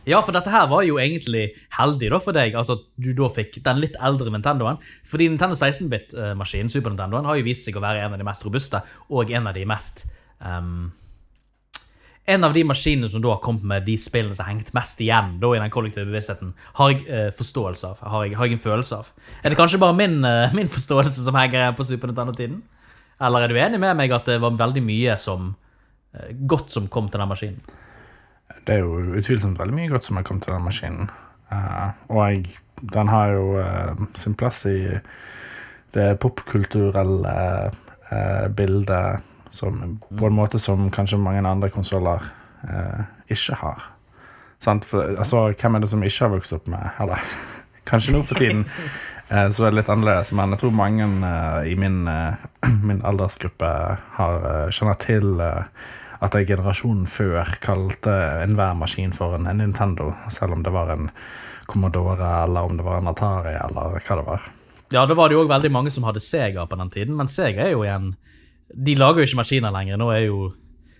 Ja, 0.07 0.21
for 0.25 0.33
dette 0.33 0.49
her 0.49 0.65
var 0.71 0.81
jo 0.85 0.97
egentlig 1.01 1.51
heldig 1.77 2.09
da 2.13 2.19
for 2.23 2.35
deg, 2.35 2.55
altså 2.57 2.79
du 2.97 3.11
da 3.17 3.27
fikk 3.33 3.59
den 3.65 3.81
litt 3.83 3.97
eldre 4.01 4.31
Nintendoen. 4.33 4.79
Fordi 5.07 5.27
Nintendo 5.29 5.57
16-bit-maskinen, 5.57 6.71
Super 6.73 6.93
Nintendoen, 6.93 7.27
har 7.29 7.37
jo 7.37 7.45
vist 7.45 7.67
seg 7.67 7.77
å 7.77 7.83
være 7.83 8.01
en 8.05 8.15
av 8.15 8.21
de 8.21 8.25
mest 8.25 8.47
robuste, 8.47 8.81
og 9.13 9.33
en 9.33 9.51
av 9.51 9.57
de 9.57 9.67
mest 9.69 10.05
um, 10.39 10.89
En 12.29 12.45
av 12.45 12.53
de 12.53 12.61
maskinene 12.63 13.09
som 13.09 13.21
da 13.21 13.31
har 13.33 13.39
kommet 13.41 13.65
med 13.65 13.85
de 13.85 13.95
spillene 13.97 14.35
som 14.37 14.45
har 14.45 14.53
hengt 14.53 14.69
mest 14.77 14.99
igjen 15.01 15.39
da 15.41 15.49
i 15.55 15.59
den 15.59 15.71
kollektive 15.73 16.05
bevisstheten, 16.05 16.51
har 16.77 16.91
jeg 16.91 17.01
eh, 17.09 17.31
forståelse 17.33 17.89
av. 17.89 18.03
Har 18.13 18.27
jeg, 18.27 18.35
har 18.37 18.45
jeg 18.45 18.55
en 18.55 18.61
følelse 18.61 18.99
av. 19.01 19.09
Er 19.41 19.51
det 19.51 19.57
kanskje 19.57 19.79
bare 19.81 19.97
min, 19.97 20.19
eh, 20.23 20.53
min 20.53 20.69
forståelse 20.69 21.25
som 21.25 21.35
henger 21.35 21.57
igjen 21.57 21.79
på 21.79 21.87
Super 21.89 22.11
Nintendo-tiden? 22.11 22.61
Eller 23.25 23.41
er 23.41 23.51
du 23.51 23.57
enig 23.57 23.81
med 23.81 23.97
meg 23.97 24.13
at 24.13 24.29
det 24.29 24.37
var 24.41 24.53
veldig 24.53 24.85
mye 24.85 25.17
som 25.19 25.49
eh, 26.13 26.29
godt 26.45 26.69
som 26.77 26.87
kom 26.93 27.09
til 27.09 27.23
den 27.23 27.33
maskinen? 27.33 27.73
Det 28.65 28.75
er 28.75 28.83
jo 28.85 29.17
utvilsomt 29.19 29.59
veldig 29.59 29.75
mye 29.75 29.91
godt 29.91 30.07
som 30.07 30.19
har 30.19 30.25
kommet 30.27 30.45
til 30.45 30.55
den 30.55 30.65
maskinen. 30.65 31.11
Uh, 31.51 31.91
og 32.09 32.19
jeg, 32.23 32.57
den 32.93 33.11
har 33.11 33.33
jo 33.35 33.45
uh, 33.59 34.03
sin 34.15 34.35
plass 34.39 34.63
i 34.69 34.79
det 35.95 36.07
popkulturelle 36.23 37.35
uh, 38.11 38.47
bildet 38.55 39.27
som, 39.51 39.97
på 40.07 40.29
en 40.29 40.37
måte 40.37 40.59
som 40.63 40.87
kanskje 40.93 41.19
mange 41.19 41.43
andre 41.47 41.69
konsoller 41.69 42.29
ikke 43.31 43.55
har. 43.57 43.87
Sant? 44.61 44.85
For, 44.85 45.15
altså, 45.17 45.47
hvem 45.57 45.75
er 45.75 45.81
det 45.83 45.89
som 45.89 46.03
ikke 46.05 46.23
har 46.23 46.29
vokst 46.35 46.53
opp 46.53 46.67
med 46.69 46.91
Eller 47.01 47.23
kanskje 47.89 48.13
nå 48.13 48.21
for 48.21 48.37
tiden 48.37 48.67
så 49.27 49.65
er 49.65 49.71
det 49.71 49.77
litt 49.79 49.89
annerledes, 49.89 50.33
men 50.35 50.51
jeg 50.53 50.59
tror 50.59 50.73
mange 50.75 51.05
i 51.65 51.73
min, 51.79 52.03
min 52.89 52.99
aldersgruppe 53.07 53.69
har, 54.17 54.47
kjenner 54.75 54.97
til 54.99 55.39
eh, 55.39 55.85
at 56.21 56.35
jeg 56.37 56.51
generasjonen 56.51 57.07
før 57.09 57.55
kalte 57.63 58.13
enhver 58.43 58.75
maskin 58.77 59.13
for 59.15 59.35
en, 59.37 59.47
en 59.49 59.61
Nintendo, 59.63 60.11
selv 60.29 60.53
om 60.57 60.65
det 60.65 60.73
var 60.73 60.93
en 60.93 61.09
Commodore, 61.71 62.27
eller 62.43 62.67
om 62.67 62.75
det 62.77 62.85
var 62.85 62.99
en 62.99 63.09
Atari, 63.09 63.55
eller 63.57 63.95
hva 63.95 64.17
det 64.19 64.27
var. 64.27 64.49
Ja, 64.91 65.05
da 65.07 65.15
var 65.15 65.29
det 65.29 65.37
jo 65.37 65.45
også 65.45 65.53
veldig 65.53 65.71
mange 65.71 65.93
som 65.93 66.03
hadde 66.03 66.23
Sega 66.23 66.67
på 66.67 66.77
den 66.77 66.91
tiden, 66.91 67.15
men 67.17 67.31
Sega 67.31 67.63
er 67.65 67.73
jo 67.73 67.85
igjen 67.85 68.11
De 68.71 68.95
lager 68.95 69.21
jo 69.21 69.27
ikke 69.27 69.39
maskiner 69.39 69.73
lenger. 69.73 69.97
Nå 69.99 70.11
er 70.11 70.25
jo 70.25 70.51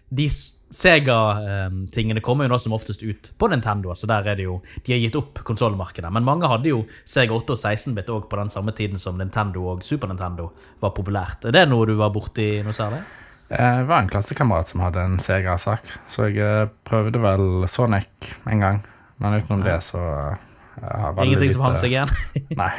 De 0.10 0.28
Sega-tingene 0.72 2.24
kommer 2.24 2.48
jo 2.48 2.54
nå 2.54 2.60
som 2.64 2.76
oftest 2.76 3.04
ut 3.04 3.30
på 3.36 3.50
Nintendo, 3.52 3.92
så 3.96 4.08
der 4.08 4.30
er 4.32 4.40
det 4.40 4.46
jo 4.48 4.62
De 4.86 4.94
har 4.94 5.02
gitt 5.04 5.18
opp 5.20 5.42
konsollmarkedet. 5.48 6.12
Men 6.12 6.28
mange 6.28 6.48
hadde 6.48 6.72
jo 6.72 6.86
Sega 7.04 7.36
8 7.36 7.58
og 7.58 7.60
16-bit 7.60 8.12
òg 8.16 8.30
på 8.32 8.40
den 8.40 8.52
samme 8.54 8.72
tiden 8.76 9.00
som 9.00 9.20
Nintendo 9.20 9.68
og 9.74 9.84
Super 9.88 10.12
Nintendo 10.12 10.50
var 10.80 10.96
populært. 10.96 11.44
Er 11.48 11.60
det 11.60 11.68
noe 11.68 11.88
du 11.88 11.98
var 12.00 12.16
borti 12.16 12.54
noe 12.64 12.76
særlig? 12.76 13.04
Jeg 13.52 13.88
var 13.90 14.00
en 14.00 14.10
klassekamerat 14.12 14.70
som 14.72 14.84
hadde 14.86 15.04
en 15.04 15.18
Sega-sak, 15.20 15.84
så 16.08 16.30
jeg 16.30 16.40
eh, 16.40 16.70
prøvde 16.88 17.20
vel 17.20 17.66
Sonic 17.68 18.32
en 18.48 18.64
gang. 18.64 18.80
Men 19.22 19.36
utenom 19.42 19.64
det 19.66 19.76
så 19.86 20.00
eh, 20.00 21.10
Ingenting 21.26 21.52
som 21.58 21.66
hang 21.68 21.76
seg 21.82 21.94
igjen? 21.98 22.14
Nei. 22.62 22.72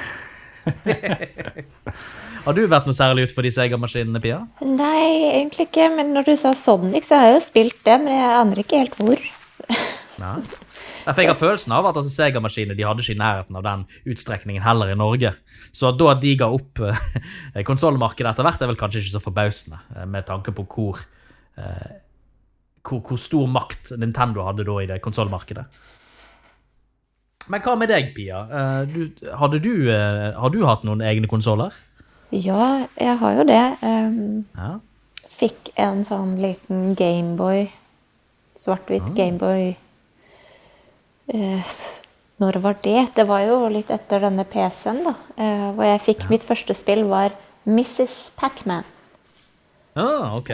Har 2.42 2.56
du 2.56 2.62
vært 2.66 2.88
noe 2.88 2.96
særlig 2.96 3.28
ut 3.28 3.34
for 3.36 3.46
de 3.46 3.52
Sega-maskinene, 3.54 4.22
Pia? 4.22 4.40
Nei, 4.64 5.28
egentlig 5.28 5.68
ikke. 5.68 5.90
Men 5.94 6.10
når 6.16 6.30
du 6.30 6.34
sa 6.40 6.54
Sonic, 6.58 7.06
så 7.06 7.20
har 7.20 7.30
jeg 7.30 7.36
jo 7.36 7.44
spilt 7.44 7.78
det, 7.86 7.98
men 8.02 8.16
jeg 8.16 8.32
aner 8.40 8.62
ikke 8.64 8.80
helt 8.82 8.96
hvor. 8.98 9.28
Ja. 10.18 10.34
Ja, 11.06 11.12
for 11.12 11.22
Jeg 11.22 11.30
har 11.32 11.38
følelsen 11.40 11.72
av 11.74 11.86
at 11.90 11.96
altså, 11.98 12.12
Sega-maskinene 12.14 12.76
de 12.78 12.84
hadde 12.86 13.02
ikke 13.02 13.16
i 13.16 13.20
nærheten 13.20 13.56
av 13.58 13.64
den 13.66 13.84
utstrekningen 14.12 14.62
heller 14.62 14.92
i 14.92 14.98
Norge. 14.98 15.34
Så 15.74 15.90
da 15.98 16.10
at 16.12 16.20
de 16.22 16.34
ga 16.38 16.48
opp 16.54 16.78
eh, 16.86 17.62
konsollmarkedet 17.66 18.32
etter 18.32 18.46
hvert, 18.46 18.62
er 18.62 18.70
vel 18.70 18.78
kanskje 18.80 19.02
ikke 19.02 19.16
så 19.16 19.22
forbausende, 19.24 19.80
eh, 19.96 20.06
med 20.06 20.26
tanke 20.28 20.54
på 20.54 20.66
hvor, 20.74 21.00
hvor, 22.82 23.00
hvor 23.08 23.18
stor 23.20 23.48
makt 23.50 23.94
Nintendo 23.98 24.46
hadde 24.46 24.66
da 24.68 24.78
i 24.82 24.86
det 24.90 25.00
konsollmarkedet. 25.02 25.64
Men 27.50 27.62
hva 27.64 27.74
med 27.74 27.90
deg, 27.90 28.12
Pia? 28.14 28.44
Du, 28.86 29.08
hadde 29.34 29.58
du, 29.64 29.72
har 29.90 30.52
du 30.54 30.60
hatt 30.68 30.84
noen 30.86 31.02
egne 31.02 31.26
konsoller? 31.30 31.74
Ja, 32.32 32.86
jeg 32.96 33.18
har 33.18 33.34
jo 33.40 33.44
det. 33.44 33.62
Um, 33.82 34.44
Ja. 34.56 34.78
fikk 35.28 35.72
en 35.76 36.04
sånn 36.06 36.36
liten 36.40 36.94
Gameboy. 36.96 37.66
Svart-hvitt 38.56 39.10
Gameboy. 39.16 39.74
Eh, 41.32 41.74
når 42.42 42.58
var 42.64 42.76
det? 42.84 43.06
Det 43.16 43.26
var 43.28 43.44
jo 43.46 43.60
litt 43.72 43.90
etter 43.94 44.24
denne 44.26 44.44
PC-en, 44.48 45.04
da. 45.06 45.14
Eh, 45.36 45.68
hvor 45.76 45.86
jeg 45.88 46.04
fikk 46.08 46.26
mitt 46.32 46.44
første 46.48 46.74
spill, 46.76 47.06
var 47.10 47.34
Mrs. 47.68 48.32
Pacman. 48.36 48.88
Ah, 49.94 50.36
ok. 50.36 50.48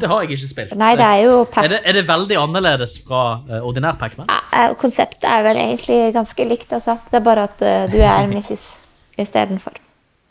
Det 0.00 0.08
har 0.10 0.22
jeg 0.22 0.34
ikke 0.34 0.48
spilt. 0.50 0.72
Nei, 0.78 0.94
det 0.98 1.06
er 1.06 1.20
jo 1.28 1.34
er, 1.46 1.68
det, 1.70 1.78
er 1.86 1.94
det 1.94 2.08
veldig 2.08 2.38
annerledes 2.40 2.96
fra 3.06 3.20
uh, 3.46 3.60
ordinær 3.62 3.94
Pac-Man? 4.00 4.26
Eh, 4.26 4.72
Konseptet 4.80 5.26
er 5.30 5.44
vel 5.46 5.60
egentlig 5.62 5.98
ganske 6.14 6.46
likt, 6.48 6.72
altså. 6.74 6.96
Det 7.10 7.20
er 7.20 7.22
bare 7.22 7.44
at 7.46 7.62
uh, 7.62 7.84
du 7.92 8.00
er 8.02 8.26
Mrs. 8.32 8.72
istedenfor. 9.14 9.78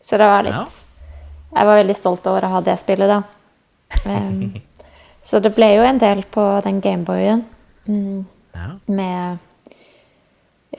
Så 0.03 0.19
det 0.19 0.27
var 0.27 0.43
litt 0.43 0.75
Jeg 1.53 1.69
var 1.69 1.79
veldig 1.79 1.95
stolt 1.95 2.27
over 2.27 2.43
å 2.43 2.51
ha 2.57 2.61
det 2.65 2.75
spillet, 2.81 3.13
da. 3.13 3.21
Um, 4.03 4.59
så 5.27 5.39
det 5.39 5.53
ble 5.55 5.69
jo 5.77 5.87
en 5.87 6.01
del 6.01 6.25
på 6.27 6.43
den 6.65 6.81
Gameboyen 6.83 7.45
mm, 7.87 8.25
Ja. 8.57 8.69
med 8.91 9.39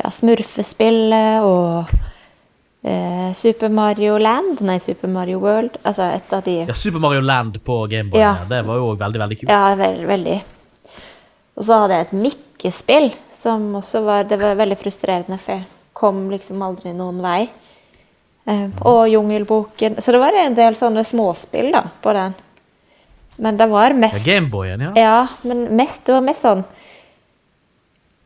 ja, 0.05 0.11
smurfespillet 0.13 1.45
og 1.49 1.93
eh, 2.85 3.31
Super 3.37 3.73
Mario 3.73 4.19
Land 4.21 4.61
Nei, 4.65 4.79
Super 4.83 5.09
Mario 5.09 5.41
World. 5.43 5.79
Altså 5.83 6.11
et 6.13 6.35
av 6.37 6.45
de 6.45 6.59
Ja, 6.69 6.77
Super 6.77 7.01
Mario 7.03 7.25
Land 7.25 7.57
på 7.65 7.79
Gameboy. 7.91 8.21
Ja. 8.21 8.37
Det 8.49 8.61
var 8.67 8.81
jo 8.83 8.93
veldig, 9.01 9.23
veldig 9.25 9.41
kult. 9.41 9.51
Ja, 9.53 9.75
veldig, 9.81 10.09
veldig. 10.13 10.39
Og 11.55 11.65
så 11.65 11.81
hadde 11.85 11.99
jeg 12.01 12.09
et 12.09 12.17
Mikke-spill, 12.25 13.13
som 13.35 13.71
også 13.81 14.03
var 14.05 14.29
Det 14.29 14.41
var 14.41 14.59
veldig 14.59 14.79
frustrerende, 14.81 15.39
for 15.41 15.57
jeg 15.57 15.67
kom 15.95 16.27
liksom 16.33 16.63
aldri 16.67 16.93
noen 16.93 17.23
vei. 17.25 17.49
Eh, 18.45 18.67
og 18.85 19.07
Jungelboken. 19.09 20.01
Så 20.03 20.13
det 20.13 20.21
var 20.21 20.37
en 20.37 20.57
del 20.59 20.77
sånne 20.77 21.05
småspill 21.07 21.71
da, 21.73 21.87
på 22.05 22.13
den. 22.13 22.35
Men 23.37 23.57
det 23.59 23.67
var 23.73 23.97
mest 23.99 24.21
Ja, 24.21 24.35
Gameboyen, 24.35 24.81
ja. 24.81 24.93
Ja, 24.95 25.21
men 25.49 25.65
mest, 25.75 26.05
det 26.07 26.15
var 26.15 26.23
mest 26.23 26.45
sånn 26.45 26.63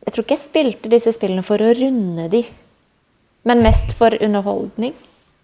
Jeg 0.05 0.13
tror 0.13 0.25
ikke 0.25 0.37
jeg 0.37 0.45
spilte 0.45 0.91
disse 0.91 1.13
spillene 1.15 1.43
for 1.45 1.61
å 1.61 1.73
runde 1.75 2.29
de, 2.31 2.43
men 3.49 3.63
mest 3.63 3.91
for 3.97 4.15
underholdning, 4.15 4.95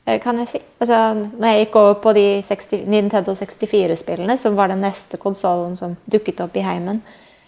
eh, 0.06 0.20
kan 0.24 0.39
jeg 0.41 0.52
si. 0.52 0.62
Altså, 0.80 1.02
når 1.36 1.48
jeg 1.52 1.65
gikk 1.65 1.78
over 1.82 1.94
på 2.04 2.13
de 2.18 2.26
60, 2.46 2.86
Nintendo 2.91 3.36
64-spillene, 3.36 4.38
som 4.38 4.56
var 4.56 4.72
den 4.72 4.84
neste 4.86 5.20
konsollen 5.22 5.76
som 5.80 5.98
dukket 6.06 6.41
opp 6.46 6.56
i 6.56 6.65
heimen, 6.65 7.04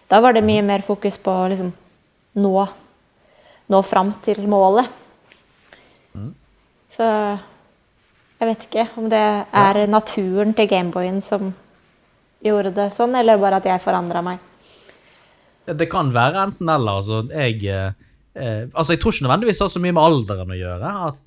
da 0.08 0.22
var 0.24 0.34
det 0.34 0.46
mye 0.48 0.63
mer 0.63 0.86
fokus 0.86 1.17
på 1.20 1.32
å 1.32 1.50
liksom 1.52 1.74
nå, 2.39 2.56
nå 3.67 3.82
fram 3.84 4.13
til 4.24 4.46
målet. 4.48 4.88
Så 6.98 7.06
jeg 8.38 8.50
vet 8.50 8.67
ikke 8.67 8.86
om 8.98 9.08
det 9.12 9.24
er 9.54 9.80
naturen 9.89 10.54
til 10.58 10.70
Gameboyen 10.70 11.20
som 11.26 11.52
gjorde 12.43 12.72
det 12.76 12.91
sånn, 12.96 13.15
eller 13.17 13.39
bare 13.41 13.60
at 13.62 13.67
jeg 13.70 13.84
forandra 13.84 14.22
meg. 14.26 14.41
Det 15.75 15.89
kan 15.91 16.13
være 16.15 16.43
enten 16.47 16.69
eller. 16.69 17.01
Altså, 17.01 17.23
jeg, 17.32 17.63
eh, 17.67 17.91
eh, 18.36 18.67
altså, 18.73 18.93
jeg 18.93 19.01
tror 19.01 19.12
ikke 19.15 19.25
nødvendigvis 19.27 19.58
det 19.60 19.65
har 19.67 19.73
så 19.75 19.82
mye 19.84 19.95
med 19.97 20.03
alderen 20.03 20.53
å 20.56 20.60
gjøre. 20.60 20.91
At, 21.10 21.17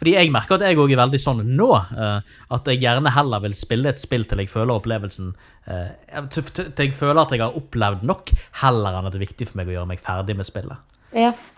fordi 0.00 0.14
jeg 0.16 0.32
merker 0.32 0.54
at 0.58 0.64
jeg 0.66 0.76
òg 0.80 0.92
er 0.92 1.00
veldig 1.02 1.20
sånn 1.20 1.40
nå. 1.56 1.70
Eh, 1.76 2.20
at 2.56 2.68
jeg 2.72 2.80
gjerne 2.82 3.12
heller 3.16 3.40
vil 3.46 3.54
spille 3.56 3.88
et 3.92 4.00
spill 4.02 4.24
til 4.28 4.38
jeg 4.44 4.48
føler 4.52 4.74
opplevelsen 4.76 5.32
eh, 5.66 6.20
Til 6.32 6.42
til- 6.50 6.70
til 6.72 6.86
jeg 6.90 6.94
føler 6.96 7.22
at 7.22 7.30
jeg 7.36 7.40
har 7.44 7.56
opplevd 7.56 8.02
nok, 8.08 8.30
heller 8.62 8.98
enn 9.00 9.06
at 9.06 9.12
det 9.12 9.20
er 9.22 9.26
viktig 9.28 9.48
for 9.48 9.56
meg 9.60 9.68
å 9.68 9.76
gjøre 9.78 9.90
meg 9.94 10.00
ferdig 10.00 10.36
med 10.36 10.46
spillet. 10.48 10.78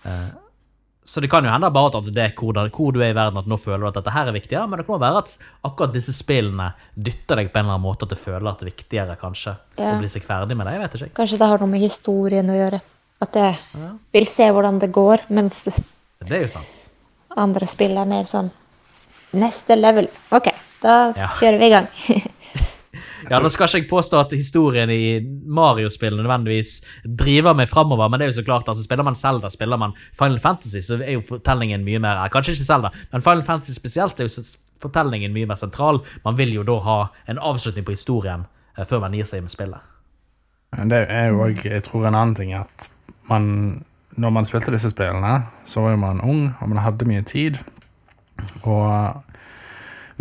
Ja. 0.07 0.17
Så 1.05 1.21
det 1.21 1.29
kan 1.31 1.43
jo 1.45 1.51
hende 1.51 1.67
bare 1.75 1.99
at 1.99 2.05
det 2.15 2.23
er 2.23 2.33
hvor, 2.39 2.53
det- 2.55 2.71
hvor 2.77 2.93
du 2.95 3.01
er 3.03 3.11
i 3.11 3.17
verden 3.17 3.37
at 3.39 3.47
nå 3.51 3.57
føler 3.59 3.79
du 3.81 3.87
at 3.89 3.95
dette 3.95 4.13
her 4.15 4.29
er 4.29 4.33
viktigere, 4.33 4.69
men 4.71 4.79
det 4.79 4.87
kan 4.87 5.01
være 5.03 5.19
at 5.19 5.37
akkurat 5.65 5.93
disse 5.93 6.13
spillene 6.15 6.69
dytter 6.95 7.37
deg 7.37 7.51
på 7.53 7.59
en 7.59 7.65
eller 7.67 7.75
annen 7.75 7.87
måte 7.89 8.05
at 8.07 8.11
du 8.11 8.15
føler 8.17 8.47
at 8.49 8.59
det 8.61 8.69
er 8.69 8.71
viktigere 8.71 9.17
kanskje 9.19 9.57
Ja. 9.79 9.95
å 9.97 9.99
bli 9.99 10.09
seg 10.09 10.23
ferdig 10.23 10.57
med 10.57 10.67
det. 10.67 10.75
Jeg 10.75 10.83
vet 10.85 10.95
ikke. 11.01 11.15
Kanskje 11.19 11.39
det 11.39 11.49
har 11.49 11.59
noe 11.59 11.69
med 11.69 11.81
historien 11.81 12.47
å 12.47 12.55
gjøre. 12.55 12.81
At 13.21 13.33
jeg 13.35 13.59
vil 14.13 14.27
se 14.27 14.45
hvordan 14.51 14.79
det 14.79 14.93
går, 14.93 15.19
mens 15.31 15.65
Det 15.65 16.31
er 16.31 16.43
jo 16.43 16.49
sant. 16.49 16.67
andre 17.37 17.67
spill 17.67 17.97
er 17.99 18.05
mer 18.07 18.25
sånn 18.25 18.51
Neste 19.35 19.75
level. 19.81 20.09
OK, 20.31 20.51
da 20.83 21.13
Ja. 21.17 21.29
kjører 21.29 21.59
vi 21.59 21.67
i 21.67 21.71
gang. 21.71 21.89
Ja, 23.31 23.39
Nå 23.43 23.51
skal 23.53 23.69
ikke 23.69 23.81
jeg 23.83 23.89
påstå 23.91 24.19
at 24.21 24.35
historien 24.35 24.91
i 24.91 25.21
Mario-spillene 25.23 26.25
nødvendigvis 26.25 26.81
driver 27.05 27.55
meg 27.59 27.71
framover, 27.71 28.09
men 28.09 28.21
det 28.21 28.27
er 28.27 28.33
jo 28.33 28.41
så 28.41 28.47
klart, 28.47 28.69
altså 28.69 28.85
spiller 28.85 29.07
man 29.07 29.19
Zelda, 29.19 29.51
spiller 29.53 29.81
man 29.81 29.95
Final 30.19 30.41
Fantasy, 30.43 30.83
så 30.83 30.99
er 31.01 31.17
jo 31.17 31.25
fortellingen 31.29 31.85
mye 31.87 32.01
mer 32.03 32.25
eh, 32.25 32.31
Kanskje 32.33 32.57
ikke 32.57 32.69
Zelda, 32.69 32.93
men 33.13 33.25
Final 33.25 33.45
Fantasy 33.47 33.77
spesielt 33.79 34.21
er 34.21 34.29
jo 34.29 34.45
fortellingen 34.83 35.35
mye 35.35 35.47
mer 35.47 35.61
sentral. 35.61 36.03
Man 36.25 36.39
vil 36.39 36.55
jo 36.57 36.67
da 36.67 36.79
ha 36.87 36.99
en 37.31 37.39
avslutning 37.39 37.87
på 37.87 37.95
historien 37.95 38.47
eh, 38.77 38.85
før 38.89 39.05
man 39.07 39.15
gir 39.17 39.29
seg 39.29 39.45
med 39.45 39.55
spillet. 39.55 39.89
Det 40.73 41.03
er 41.13 41.27
jo 41.29 41.43
òg 41.45 41.67
Jeg 41.69 41.83
tror 41.85 42.07
en 42.09 42.17
annen 42.17 42.35
ting 42.35 42.55
at 42.57 42.87
man 43.29 43.85
Når 44.17 44.31
man 44.33 44.47
spilte 44.49 44.73
disse 44.73 44.89
spillene, 44.93 45.43
så 45.65 45.81
var 45.85 45.95
jo 45.95 46.01
man 46.01 46.21
ung, 46.21 46.55
og 46.61 46.69
man 46.69 46.81
hadde 46.85 47.07
mye 47.09 47.23
tid. 47.25 47.57
Og 48.61 49.23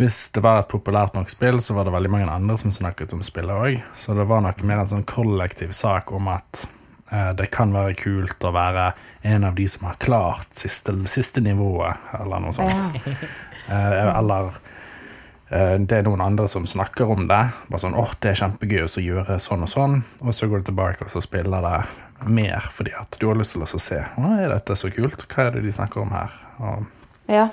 hvis 0.02 0.18
det 0.34 0.42
var 0.42 0.60
et 0.62 0.70
populært 0.70 1.14
nok 1.14 1.30
spill, 1.30 1.60
så 1.62 1.76
var 1.76 1.86
det 1.86 1.94
veldig 1.94 2.10
mange 2.10 2.30
andre 2.30 2.56
som 2.58 2.72
snakket 2.74 3.14
om 3.14 3.22
spillet 3.22 3.54
òg. 3.54 3.78
Så 3.94 4.16
det 4.18 4.26
var 4.26 4.42
nok 4.44 4.62
mer 4.66 4.82
en 4.82 4.90
sånn 4.90 5.06
kollektiv 5.08 5.70
sak 5.76 6.10
om 6.14 6.26
at 6.32 6.64
eh, 7.12 7.30
det 7.38 7.46
kan 7.54 7.70
være 7.74 7.94
kult 8.00 8.42
å 8.48 8.52
være 8.54 8.88
en 9.30 9.46
av 9.46 9.54
de 9.58 9.68
som 9.70 9.86
har 9.86 10.00
klart 10.02 10.50
siste, 10.58 10.94
siste 11.10 11.42
nivået, 11.44 12.10
eller 12.20 12.42
noe 12.42 12.54
sånt. 12.56 13.00
Eh, 13.70 14.08
eller 14.18 14.48
eh, 15.54 15.76
det 15.78 16.00
er 16.00 16.02
noen 16.02 16.20
andre 16.24 16.48
som 16.50 16.64
snakker 16.66 17.12
om 17.14 17.28
det. 17.30 17.38
Bare 17.70 17.78
sånn, 17.78 17.94
åh, 17.94 18.10
det 18.18 18.32
er 18.32 18.40
kjempegøy 18.40 18.80
å 18.88 19.04
gjøre 19.04 19.36
sånn 19.40 19.62
og 19.62 19.70
sånn. 19.70 19.94
Og 20.26 20.34
så 20.34 20.48
går 20.50 20.64
du 20.64 20.72
tilbake 20.72 21.06
og 21.06 21.12
så 21.14 21.22
spiller 21.22 21.62
det 21.62 21.76
mer 22.26 22.66
fordi 22.74 22.90
at 22.98 23.16
du 23.22 23.28
har 23.30 23.38
lyst 23.38 23.54
til 23.54 23.62
å 23.62 23.70
se. 23.70 24.00
Å, 24.02 24.32
er 24.34 24.50
dette 24.50 24.74
så 24.76 24.90
kult? 24.92 25.22
Hva 25.30 25.46
er 25.46 25.56
det 25.56 25.62
de 25.68 25.76
snakker 25.78 26.02
om 26.02 26.10
her? 26.18 26.34
Og, 26.58 26.90
Ja. 27.30 27.46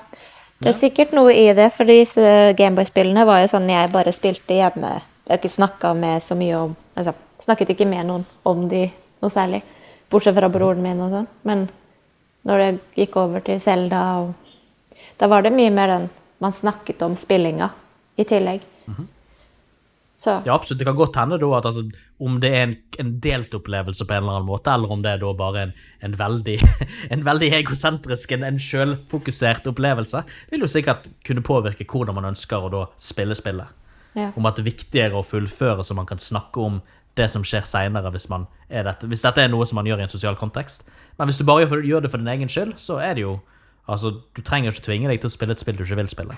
Det 0.60 0.74
er 0.74 0.76
sikkert 0.76 1.14
noe 1.16 1.32
i 1.32 1.46
det, 1.56 1.70
for 1.72 1.88
disse 1.88 2.54
Gameboy-spillene 2.60 3.24
var 3.28 3.44
jo 3.44 3.52
sånn 3.54 3.70
jeg 3.72 3.92
bare 3.94 4.12
spilte 4.16 4.58
hjemme. 4.58 4.98
Jeg 5.30 5.40
ikke 5.40 5.54
snakka 5.54 5.94
med 5.96 6.24
så 6.26 6.36
mye 6.36 6.64
om 6.68 6.78
altså, 7.00 7.16
Snakket 7.40 7.70
ikke 7.72 7.86
med 7.88 8.04
noen 8.10 8.26
om 8.44 8.66
de 8.68 8.82
noe 9.24 9.32
særlig. 9.32 9.62
Bortsett 10.12 10.36
fra 10.36 10.50
broren 10.52 10.82
min 10.84 11.00
og 11.00 11.14
sånn. 11.14 11.28
Men 11.48 11.62
når 12.44 12.60
det 12.60 13.06
gikk 13.06 13.16
over 13.22 13.46
til 13.46 13.62
Selda 13.64 14.02
og 14.20 14.34
Da 15.20 15.28
var 15.32 15.44
det 15.44 15.54
mye 15.56 15.72
mer 15.72 15.88
den 15.88 16.10
man 16.40 16.54
snakket 16.56 17.02
om 17.04 17.16
spillinga 17.16 17.70
i 18.20 18.26
tillegg. 18.28 18.62
Så 20.20 20.42
Ja, 20.46 20.54
absolutt. 20.54 20.80
Det 20.80 20.86
kan 20.86 20.98
godt 21.00 21.16
hende 21.16 21.38
da 21.40 21.50
at 21.56 21.66
altså, 21.66 21.86
om 22.20 22.42
det 22.44 22.50
er 22.52 22.64
en, 22.66 22.76
en 23.00 23.12
delt 23.24 23.54
opplevelse 23.56 24.04
på 24.04 24.14
en 24.14 24.26
eller 24.26 24.34
annen 24.34 24.50
måte, 24.50 24.74
eller 24.76 24.92
om 24.92 25.04
det 25.04 25.14
er 25.14 25.22
da 25.22 25.30
bare 25.34 25.62
en, 25.62 25.72
en 26.04 26.18
veldig, 26.20 26.58
en 27.16 27.24
veldig 27.26 27.50
egosentrisk, 27.62 28.34
en, 28.36 28.44
en 28.44 28.60
selvfokusert 28.60 29.70
opplevelse, 29.72 30.26
vil 30.52 30.66
jo 30.66 30.68
sikkert 30.68 31.08
kunne 31.24 31.46
påvirke 31.46 31.88
hvordan 31.88 32.20
man 32.20 32.28
ønsker 32.34 32.68
å 32.68 32.72
da 32.74 32.82
spille 33.00 33.38
spillet. 33.40 33.72
ja. 34.20 34.34
Om 34.36 34.50
at 34.50 34.60
det 34.60 34.66
er 34.66 34.72
viktigere 34.74 35.22
å 35.22 35.24
fullføre 35.24 35.88
så 35.88 35.96
man 35.96 36.10
kan 36.10 36.20
snakke 36.20 36.68
om 36.68 36.82
det 37.16 37.30
som 37.32 37.46
skjer 37.48 37.64
seinere, 37.64 38.12
hvis, 38.12 38.28
hvis 39.08 39.24
dette 39.24 39.44
er 39.46 39.48
noe 39.52 39.68
som 39.68 39.80
man 39.80 39.88
gjør 39.88 40.04
i 40.04 40.08
en 40.10 40.12
sosial 40.12 40.36
kontekst. 40.40 40.84
Men 41.16 41.32
hvis 41.32 41.40
du 41.40 41.48
bare 41.48 41.64
gjør 41.64 42.04
det 42.04 42.12
for 42.12 42.20
din 42.20 42.32
egen 42.36 42.52
skyld, 42.52 42.76
så 42.76 43.00
er 43.00 43.16
det 43.16 43.24
jo 43.24 43.38
Altså, 43.90 44.14
Du 44.36 44.42
trenger 44.46 44.72
ikke 44.74 44.86
tvinge 44.86 45.10
deg 45.12 45.22
til 45.22 45.32
å 45.32 45.34
spille 45.34 45.56
et 45.56 45.62
spill 45.62 45.78
du 45.78 45.84
ikke 45.86 46.00
vil 46.00 46.12
spille. 46.12 46.38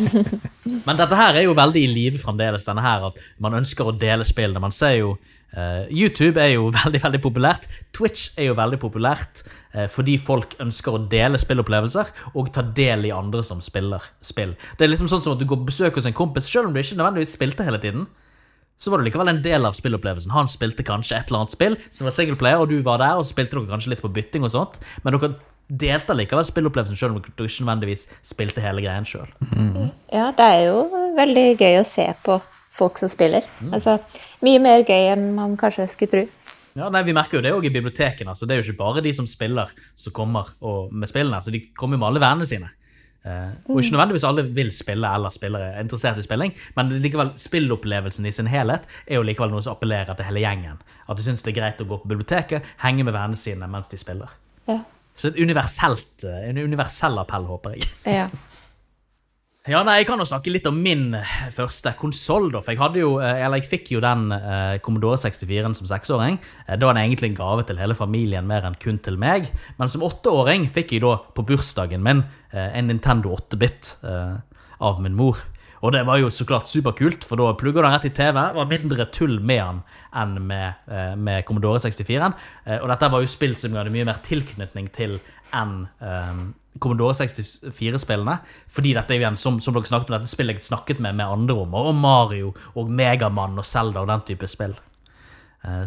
Men 0.86 0.98
dette 0.98 1.18
her 1.18 1.38
er 1.38 1.46
jo 1.46 1.56
veldig 1.56 1.82
i 1.82 1.92
live 1.92 2.20
fremdeles, 2.22 2.66
denne 2.66 2.84
her 2.84 3.10
at 3.10 3.20
man 3.42 3.56
ønsker 3.58 3.88
å 3.88 3.96
dele 3.96 4.26
spillene. 4.28 4.62
Man 4.62 4.74
ser 4.74 4.96
jo 5.00 5.14
uh, 5.56 5.84
YouTube 5.90 6.40
er 6.42 6.54
jo 6.56 6.70
veldig 6.80 7.02
veldig 7.04 7.22
populært. 7.24 7.68
Twitch 7.96 8.30
er 8.36 8.50
jo 8.50 8.58
veldig 8.58 8.80
populært 8.82 9.44
uh, 9.74 9.86
fordi 9.92 10.18
folk 10.18 10.56
ønsker 10.62 10.96
å 10.96 11.02
dele 11.12 11.40
spillopplevelser 11.40 12.12
og 12.34 12.52
ta 12.54 12.64
del 12.76 13.08
i 13.08 13.14
andre 13.14 13.44
som 13.46 13.62
spiller 13.64 14.04
spill. 14.24 14.56
Det 14.76 14.86
er 14.86 14.94
liksom 14.94 15.10
sånn 15.12 15.24
som 15.24 15.36
at 15.36 15.42
du 15.42 15.48
går 15.48 15.62
på 15.64 15.72
besøk 15.72 16.00
hos 16.00 16.08
en 16.08 16.16
kompis, 16.16 16.48
selv 16.50 16.70
om 16.70 16.76
du 16.76 16.80
ikke 16.82 16.98
nødvendigvis 16.98 17.36
spilte 17.38 17.66
hele 17.66 17.82
tiden. 17.82 18.08
Så 18.76 18.92
var 18.92 19.00
du 19.00 19.06
likevel 19.06 19.30
en 19.32 19.40
del 19.44 19.64
av 19.64 19.76
spillopplevelsen. 19.76 20.34
Han 20.36 20.50
spilte 20.52 20.84
kanskje 20.84 21.16
et 21.16 21.30
eller 21.30 21.46
annet 21.46 21.54
spill 21.54 21.78
som 21.96 22.04
var 22.04 22.12
singleplayer, 22.12 22.60
og 22.60 22.68
du 22.68 22.82
var 22.84 23.00
der, 23.00 23.16
og 23.16 23.24
så 23.24 23.32
spilte 23.32 23.56
dere 23.56 23.70
kanskje 23.70 23.94
litt 23.94 24.02
på 24.04 24.12
bytting 24.12 24.44
og 24.44 24.52
sånt. 24.52 24.76
Men 25.04 25.16
dere 25.16 25.36
delte 25.68 26.14
likevel 26.14 26.46
spillopplevelsen 26.46 26.98
selv 26.98 27.16
om 27.16 27.22
du 27.22 27.30
ikke 27.30 27.64
nødvendigvis 27.64 28.06
spilte 28.26 28.62
hele 28.64 28.84
greien 28.84 29.06
sjøl. 29.08 29.28
Ja, 30.12 30.30
det 30.36 30.46
er 30.46 30.62
jo 30.68 30.84
veldig 31.16 31.46
gøy 31.58 31.80
å 31.80 31.86
se 31.88 32.06
på 32.26 32.38
folk 32.76 33.00
som 33.00 33.10
spiller. 33.10 33.46
Altså, 33.72 33.98
mye 34.44 34.60
mer 34.62 34.84
gøy 34.86 35.12
enn 35.14 35.30
man 35.36 35.56
kanskje 35.60 35.88
skulle 35.90 36.12
tro. 36.12 36.24
Ja, 36.76 36.90
nei, 36.92 37.02
Vi 37.08 37.14
merker 37.16 37.38
jo 37.38 37.42
det 37.42 37.52
også 37.54 37.70
i 37.70 37.72
bibliotekene. 37.72 38.30
altså 38.30 38.46
Det 38.46 38.54
er 38.54 38.60
jo 38.60 38.70
ikke 38.70 38.82
bare 38.82 39.00
de 39.00 39.12
som 39.16 39.26
spiller, 39.26 39.70
som 39.96 40.12
kommer 40.12 40.52
med 40.92 41.08
spillene. 41.08 41.38
Altså, 41.38 41.50
De 41.50 41.62
kommer 41.74 41.96
jo 41.96 42.00
med 42.00 42.08
alle 42.08 42.20
vennene 42.20 42.46
sine. 42.46 42.68
Eh, 43.26 43.54
og 43.66 43.80
ikke 43.80 43.96
nødvendigvis 43.96 44.24
alle 44.28 44.44
vil 44.54 44.68
spille 44.76 45.08
eller 45.14 45.32
spiller 45.34 45.58
er 45.58 45.80
interessert 45.82 46.18
i 46.18 46.22
spilling, 46.22 46.52
men 46.76 46.92
likevel 47.02 47.32
spillopplevelsen 47.34 48.26
i 48.26 48.30
sin 48.30 48.46
helhet 48.46 48.84
er 49.06 49.18
jo 49.18 49.24
likevel 49.26 49.50
noe 49.50 49.64
som 49.66 49.74
appellerer 49.74 50.14
til 50.14 50.28
hele 50.28 50.44
gjengen. 50.44 50.78
At 51.08 51.18
de 51.18 51.24
syns 51.24 51.42
det 51.42 51.50
er 51.50 51.60
greit 51.60 51.80
å 51.82 51.88
gå 51.88 51.98
på 52.04 52.12
biblioteket, 52.12 52.62
henge 52.84 53.02
med 53.02 53.16
vennene 53.16 53.40
sine 53.40 53.66
mens 53.66 53.90
de 53.90 53.98
spiller. 53.98 54.30
Ja. 54.70 54.84
Så 55.16 55.30
et 55.30 55.40
universelt, 55.40 56.24
eh, 56.24 56.44
en 56.50 56.60
universell 56.60 57.18
appell, 57.22 57.48
håper 57.48 57.76
jeg. 57.76 57.88
ja. 58.18 58.28
Ja, 59.66 59.80
nei, 59.82 59.96
Jeg 59.98 60.06
kan 60.06 60.20
jo 60.22 60.24
snakke 60.28 60.52
litt 60.54 60.66
om 60.70 60.76
min 60.78 61.08
første 61.50 61.90
konsoll. 61.98 62.52
Jeg 62.54 62.78
eh, 62.78 63.40
jeg 63.42 63.64
fikk 63.66 63.90
jo 63.96 64.02
den 64.04 64.28
eh, 64.30 64.76
Commodore 64.78 65.18
64 65.18 65.72
som 65.74 65.88
seksåring. 65.90 66.38
Eh, 66.68 66.76
da 66.78 66.86
var 66.86 66.94
det 66.94 67.02
egentlig 67.02 67.32
en 67.32 67.40
gave 67.40 67.64
til 67.66 67.80
hele 67.82 67.96
familien, 67.98 68.46
mer 68.46 68.68
enn 68.68 68.78
kun 68.78 69.00
til 69.02 69.18
meg. 69.18 69.50
Men 69.80 69.90
som 69.90 70.06
åtteåring 70.06 70.68
fikk 70.70 70.94
jeg 70.94 71.02
da 71.02 71.16
på 71.34 71.42
bursdagen 71.48 72.04
min 72.06 72.22
eh, 72.52 72.78
en 72.78 72.86
Nintendo 72.92 73.34
8-bit 73.34 73.96
eh, 74.06 74.38
av 74.86 75.02
min 75.02 75.18
mor. 75.18 75.42
Og 75.84 75.92
det 75.92 76.02
var 76.08 76.20
jo 76.20 76.30
så 76.32 76.46
klart 76.48 76.70
superkult, 76.70 77.24
for 77.26 77.40
da 77.40 77.52
plugga 77.58 77.84
den 77.84 77.94
rett 77.94 78.08
i 78.08 78.12
TV. 78.16 78.36
Det 78.38 78.58
var 78.58 78.70
mindre 78.70 79.06
tull 79.12 79.38
med 79.40 79.62
den 79.62 79.80
enn 80.16 80.36
med, 80.48 80.84
eh, 80.88 81.14
med 81.16 81.44
Commodore 81.48 81.80
64. 81.82 82.30
Eh, 82.64 82.78
og 82.78 82.88
dette 82.92 83.10
var 83.12 83.24
jo 83.24 83.30
spill 83.30 83.56
som 83.58 83.76
hadde 83.76 83.92
mye 83.94 84.06
mer 84.08 84.22
tilknytning 84.24 84.88
til 84.94 85.18
enn 85.54 85.86
um, 86.00 86.40
Commodore 86.82 87.14
64-spillene. 87.14 88.38
Fordi 88.72 88.94
dette 88.96 89.14
er 89.14 89.20
jo 89.20 89.24
igjen, 89.24 89.40
som, 89.40 89.60
som 89.64 89.76
dere 89.76 89.88
snakket 89.88 90.10
om, 90.10 90.16
dette 90.18 90.32
spillet 90.32 90.58
jeg 90.58 90.68
snakket 90.68 91.00
med 91.04 91.16
med 91.16 91.26
andre 91.26 91.58
om. 91.62 91.76
Og 91.76 91.94
Mario 91.96 92.54
og 92.74 92.90
Megamann 92.90 93.60
og 93.60 93.68
Zelda 93.68 94.02
og 94.02 94.10
den 94.10 94.24
type 94.28 94.50
spill. 94.50 94.76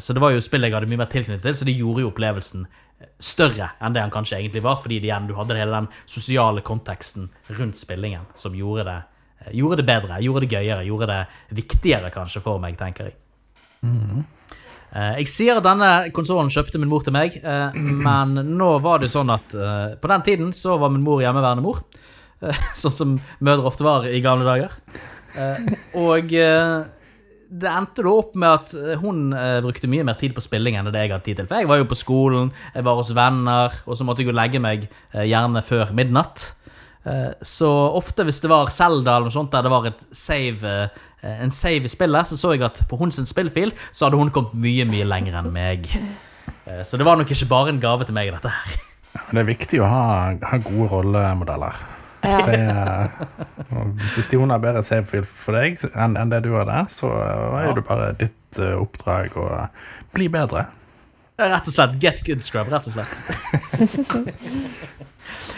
Så 0.02 0.12
det 0.12 0.20
var 0.20 0.34
jo 0.34 0.42
spill 0.44 0.66
jeg 0.66 0.74
hadde 0.76 0.90
mye 0.92 1.00
mer 1.00 1.08
tilknytning 1.08 1.40
til, 1.40 1.56
så 1.56 1.64
det 1.64 1.78
gjorde 1.78 2.02
jo 2.04 2.10
opplevelsen 2.10 2.66
større 3.20 3.70
enn 3.80 3.96
det 3.96 4.04
han 4.04 4.14
kanskje 4.14 4.40
egentlig 4.40 4.64
var, 4.66 4.80
fordi 4.84 5.00
igjen, 5.00 5.28
du 5.30 5.36
hadde 5.38 5.58
hele 5.58 5.76
den 5.76 5.88
sosiale 6.10 6.64
konteksten 6.66 7.30
rundt 7.60 7.80
spillingen 7.80 8.28
som 8.40 8.58
gjorde 8.58 8.88
det, 8.90 9.00
gjorde 9.54 9.78
det 9.82 9.86
bedre, 9.88 10.20
gjorde 10.24 10.46
det 10.46 10.52
gøyere, 10.56 10.86
gjorde 10.88 11.08
det 11.08 11.22
viktigere 11.62 12.12
kanskje 12.14 12.42
for 12.44 12.60
meg, 12.64 12.78
tenker 12.80 13.10
jeg. 13.10 13.16
Eh, 14.92 15.16
Jeg 15.22 15.28
sier 15.30 15.60
at 15.60 15.66
denne 15.68 15.90
konsollen 16.16 16.50
kjøpte 16.54 16.80
min 16.82 16.90
mor 16.90 17.04
til 17.06 17.14
meg, 17.16 17.36
eh, 17.44 17.76
men 17.78 18.34
nå 18.58 18.70
var 18.82 19.00
det 19.04 19.12
sånn 19.14 19.30
at 19.34 19.54
eh, 19.54 19.96
på 20.02 20.10
den 20.12 20.26
tiden 20.26 20.54
så 20.58 20.78
var 20.82 20.90
min 20.94 21.04
mor 21.06 21.22
hjemmeværende 21.22 21.62
mor. 21.66 21.84
eh, 22.42 22.64
Sånn 22.82 22.96
som 22.96 23.18
mødre 23.40 23.70
ofte 23.70 23.86
var 23.86 24.08
i 24.10 24.22
gamle 24.26 24.48
dager. 24.50 24.74
Eh, 25.38 25.76
Og 26.00 26.34
eh, 26.34 26.80
det 27.50 27.66
endte 27.70 28.04
da 28.06 28.12
opp 28.14 28.36
med 28.38 28.50
at 28.50 28.74
eh, 28.78 28.98
hun 29.02 29.32
eh, 29.34 29.60
brukte 29.66 29.90
mye 29.90 30.04
mer 30.06 30.18
tid 30.22 30.34
på 30.38 30.42
spilling 30.46 30.76
enn 30.78 30.90
det 30.94 31.02
jeg 31.06 31.14
hadde 31.14 31.26
tid 31.26 31.38
til. 31.44 31.48
For 31.50 31.62
jeg 31.62 31.70
var 31.70 31.80
jo 31.84 31.88
på 31.90 31.98
skolen, 31.98 32.52
jeg 32.76 32.86
var 32.86 32.98
hos 33.00 33.14
venner, 33.18 33.78
og 33.86 33.98
så 33.98 34.06
måtte 34.06 34.22
jeg 34.26 34.30
jo 34.34 34.38
legge 34.38 34.62
meg 34.62 34.88
eh, 34.90 35.26
gjerne 35.30 35.62
før 35.66 35.94
midnatt. 35.98 36.50
Eh, 37.06 37.32
Så 37.42 37.70
ofte 37.96 38.24
hvis 38.28 38.42
det 38.44 38.50
var 38.52 38.68
Zelda 38.74 39.16
eller 39.18 39.30
noe 39.30 39.36
sånt 39.36 39.52
der 39.54 39.64
det 39.64 39.72
var 39.72 39.86
et 39.88 40.02
save, 40.12 40.74
eh, 41.24 41.38
en 41.46 41.52
save 41.52 41.86
i 41.88 41.92
spillet, 41.92 42.28
så 42.28 42.38
så 42.38 42.54
jeg 42.56 42.64
at 42.68 42.82
på 42.90 43.00
hennes 43.00 43.30
spillfil 43.30 43.72
så 43.92 44.06
hadde 44.08 44.18
hun 44.20 44.30
kommet 44.36 44.54
mye, 44.60 44.86
mye 44.90 45.06
lenger 45.08 45.40
enn 45.40 45.52
meg. 45.54 45.88
Eh, 46.66 46.84
Så 46.84 46.98
det 46.98 47.06
var 47.08 47.16
nok 47.18 47.32
ikke 47.32 47.48
bare 47.50 47.70
en 47.70 47.80
gave 47.80 48.06
til 48.06 48.14
meg, 48.14 48.32
dette 48.36 48.50
her. 48.50 48.76
Men 49.28 49.36
det 49.40 49.42
er 49.42 49.54
viktig 49.56 49.80
å 49.82 49.88
ha, 49.90 50.04
ha 50.52 50.58
gode 50.58 50.90
rollemodeller. 50.92 51.80
Ja. 52.24 52.42
Det 52.44 52.60
hvis 54.16 54.28
de 54.28 54.38
hun 54.38 54.52
har 54.52 54.60
bedre 54.60 54.82
CV 54.84 55.24
for 55.24 55.56
deg 55.56 55.78
enn 55.96 56.18
enn 56.20 56.30
det 56.34 56.42
du 56.44 56.50
har 56.58 56.66
der, 56.68 56.90
så 56.92 57.08
er 57.16 57.72
det 57.78 57.86
bare 57.88 58.10
ditt 58.20 58.60
oppdrag 58.60 59.38
å 59.40 59.46
bli 60.14 60.28
bedre. 60.28 60.66
Rett 61.40 61.70
og 61.72 61.74
slett 61.74 61.96
get 62.04 62.20
good 62.28 62.44
scrub, 62.44 62.68
rett 62.68 62.90
og 62.92 62.98
slett. 62.98 63.14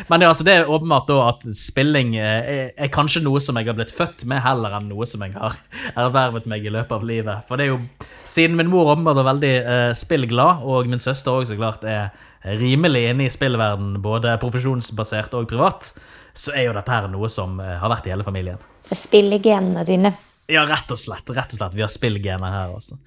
Men 0.07 0.21
det, 0.21 0.29
altså, 0.29 0.45
det 0.47 0.55
er 0.55 0.71
åpenbart 0.71 1.09
da 1.09 1.19
at 1.29 1.45
spilling 1.57 2.15
eh, 2.19 2.49
er, 2.53 2.71
er 2.75 2.91
kanskje 2.93 3.23
noe 3.25 3.41
som 3.43 3.59
jeg 3.59 3.69
har 3.69 3.77
blitt 3.77 3.93
født 3.95 4.25
med, 4.29 4.43
heller 4.45 4.77
enn 4.77 4.89
noe 4.91 5.07
som 5.09 5.23
jeg 5.25 5.35
har 5.35 5.57
ervervet 6.05 6.49
meg 6.49 6.65
i 6.65 6.73
løpet 6.73 6.95
av 6.97 7.05
livet. 7.07 7.45
For 7.49 7.59
det 7.59 7.67
er 7.67 7.73
jo, 7.73 7.79
siden 8.29 8.57
min 8.59 8.71
mor 8.71 8.93
åpenbart 8.93 9.21
er 9.21 9.29
veldig 9.31 9.53
eh, 9.59 9.91
spillglad, 9.99 10.65
og 10.65 10.89
min 10.91 11.03
søster 11.03 11.35
også 11.35 11.53
så 11.53 11.59
klart 11.59 11.85
er 11.87 12.09
rimelig 12.61 13.05
inne 13.11 13.27
i 13.27 13.33
spillverden, 13.33 13.99
både 14.01 14.33
profesjonsbasert 14.41 15.35
og 15.37 15.49
privat, 15.49 15.91
så 16.33 16.55
er 16.55 16.69
jo 16.69 16.75
dette 16.77 16.93
her 16.93 17.09
noe 17.11 17.29
som 17.29 17.59
eh, 17.61 17.77
har 17.81 17.91
vært 17.91 18.07
i 18.07 18.13
hele 18.15 18.25
familien. 18.27 18.61
Det 18.87 18.97
spiller 18.97 19.37
i 19.37 19.45
genene 19.45 19.85
dine. 19.87 20.15
Ja, 20.51 20.65
rett 20.67 20.89
og 20.91 20.99
slett. 20.99 21.29
rett 21.31 21.53
og 21.53 21.59
slett. 21.59 21.75
Vi 21.77 21.83
har 21.83 21.91
spillgener 21.91 22.51
her, 22.51 22.73
altså. 22.75 22.97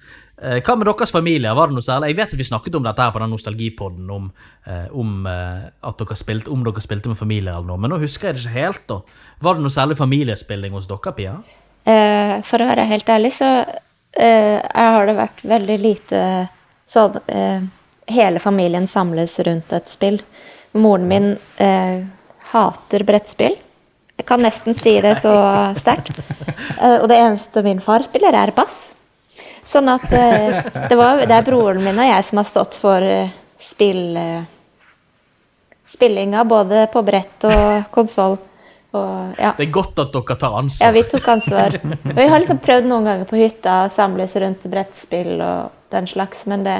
Eh, 0.41 0.61
Hva 0.65 0.75
med 0.75 0.87
deres 0.89 1.11
familier? 1.13 1.53
Var 1.55 1.69
det 1.69 1.77
noe 1.77 1.85
særlig? 1.85 2.09
Jeg 2.11 2.17
vet 2.17 2.33
at 2.33 2.39
vi 2.39 2.47
snakket 2.47 2.77
om 2.79 2.85
dette 2.87 3.05
her 3.05 3.13
på 3.13 3.21
den 3.21 3.31
nostalgipodden, 3.31 4.09
om, 4.11 4.31
eh, 4.65 4.87
om 4.91 5.27
eh, 5.29 5.67
at 5.85 6.01
dere 6.01 6.17
spilte, 6.17 6.51
om 6.51 6.63
dere 6.65 6.81
spilte 6.83 7.11
med 7.11 7.19
familier 7.19 7.53
eller 7.53 7.69
noe, 7.69 7.77
men 7.81 7.93
nå 7.93 7.99
husker 8.01 8.31
jeg 8.31 8.39
det 8.39 8.45
ikke 8.45 8.55
helt. 8.55 8.87
da. 8.89 8.99
Var 9.45 9.55
det 9.55 9.65
noe 9.65 9.75
særlig 9.75 9.97
familiespilling 9.99 10.73
hos 10.75 10.89
dere, 10.89 11.13
Pia? 11.15 11.35
For 11.85 12.63
å 12.63 12.65
være 12.65 12.87
helt 12.89 13.09
ærlig, 13.13 13.29
så 13.37 13.49
har 14.17 15.05
det 15.05 15.13
vært 15.19 15.43
veldig 15.45 15.75
lite 15.83 16.21
sånn 16.89 17.19
Hele 18.05 18.39
familien 18.41 18.87
samles 18.89 19.35
rundt 19.45 19.73
et 19.73 19.89
spill. 19.89 20.19
Moren 20.77 21.07
min 21.09 21.29
hater 22.51 23.05
brettspill. 23.05 23.55
Jeg 24.15 24.27
kan 24.29 24.43
nesten 24.43 24.75
si 24.77 24.95
det 25.03 25.17
så 25.23 25.33
sterkt. 25.79 26.15
Eh, 26.75 26.97
og 27.01 27.07
det 27.11 27.17
eneste 27.19 27.61
min 27.63 27.81
far 27.83 28.03
spiller, 28.03 28.35
er 28.35 28.51
bass. 28.55 28.93
Sånn 29.65 29.89
at 29.91 30.05
eh, 30.13 30.59
det, 30.89 30.95
var, 30.95 31.21
det 31.23 31.35
er 31.35 31.45
broren 31.45 31.83
min 31.83 31.99
og 31.99 32.07
jeg 32.07 32.25
som 32.27 32.41
har 32.41 32.49
stått 32.49 32.79
for 32.79 33.05
eh, 33.05 33.31
spill... 33.59 34.17
Spillinga 35.85 36.41
både 36.49 36.87
på 36.89 37.03
brett 37.05 37.45
og 37.45 37.91
konsoll. 37.93 38.39
Og 38.95 39.35
ja. 39.37 39.51
Det 39.53 39.67
er 39.67 39.73
godt 39.75 39.99
at 40.01 40.15
dere 40.15 40.37
tar 40.41 40.55
ansvar. 40.57 40.87
Ja, 40.87 40.91
vi 40.95 41.03
tok 41.11 41.27
ansvar. 41.29 41.77
Og 41.83 42.17
vi 42.17 42.27
har 42.31 42.41
liksom 42.41 42.59
prøvd 42.63 42.89
noen 42.89 43.05
ganger 43.05 43.29
på 43.29 43.37
hytta 43.39 43.75
å 43.83 43.91
samles 43.93 44.33
rundt 44.41 44.65
brettspill 44.71 45.35
og 45.35 45.75
den 45.93 46.09
slags, 46.09 46.45
men 46.49 46.65
det, 46.65 46.79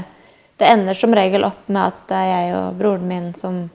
det 0.57 0.71
ender 0.71 0.97
som 0.97 1.15
regel 1.15 1.45
opp 1.47 1.69
med 1.69 1.83
at 1.83 2.01
det 2.09 2.21
er 2.21 2.31
jeg 2.31 2.57
og 2.57 2.81
broren 2.81 3.07
min 3.11 3.31
som 3.37 3.65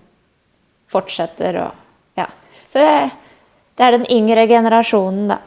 fortsetter 0.91 1.63
og 1.69 1.87
Ja. 2.19 2.27
Så 2.67 2.83
det, 2.83 3.11
det 3.81 3.87
er 3.87 3.97
den 3.97 4.11
yngre 4.13 4.43
generasjonen, 4.45 5.31
da. 5.33 5.39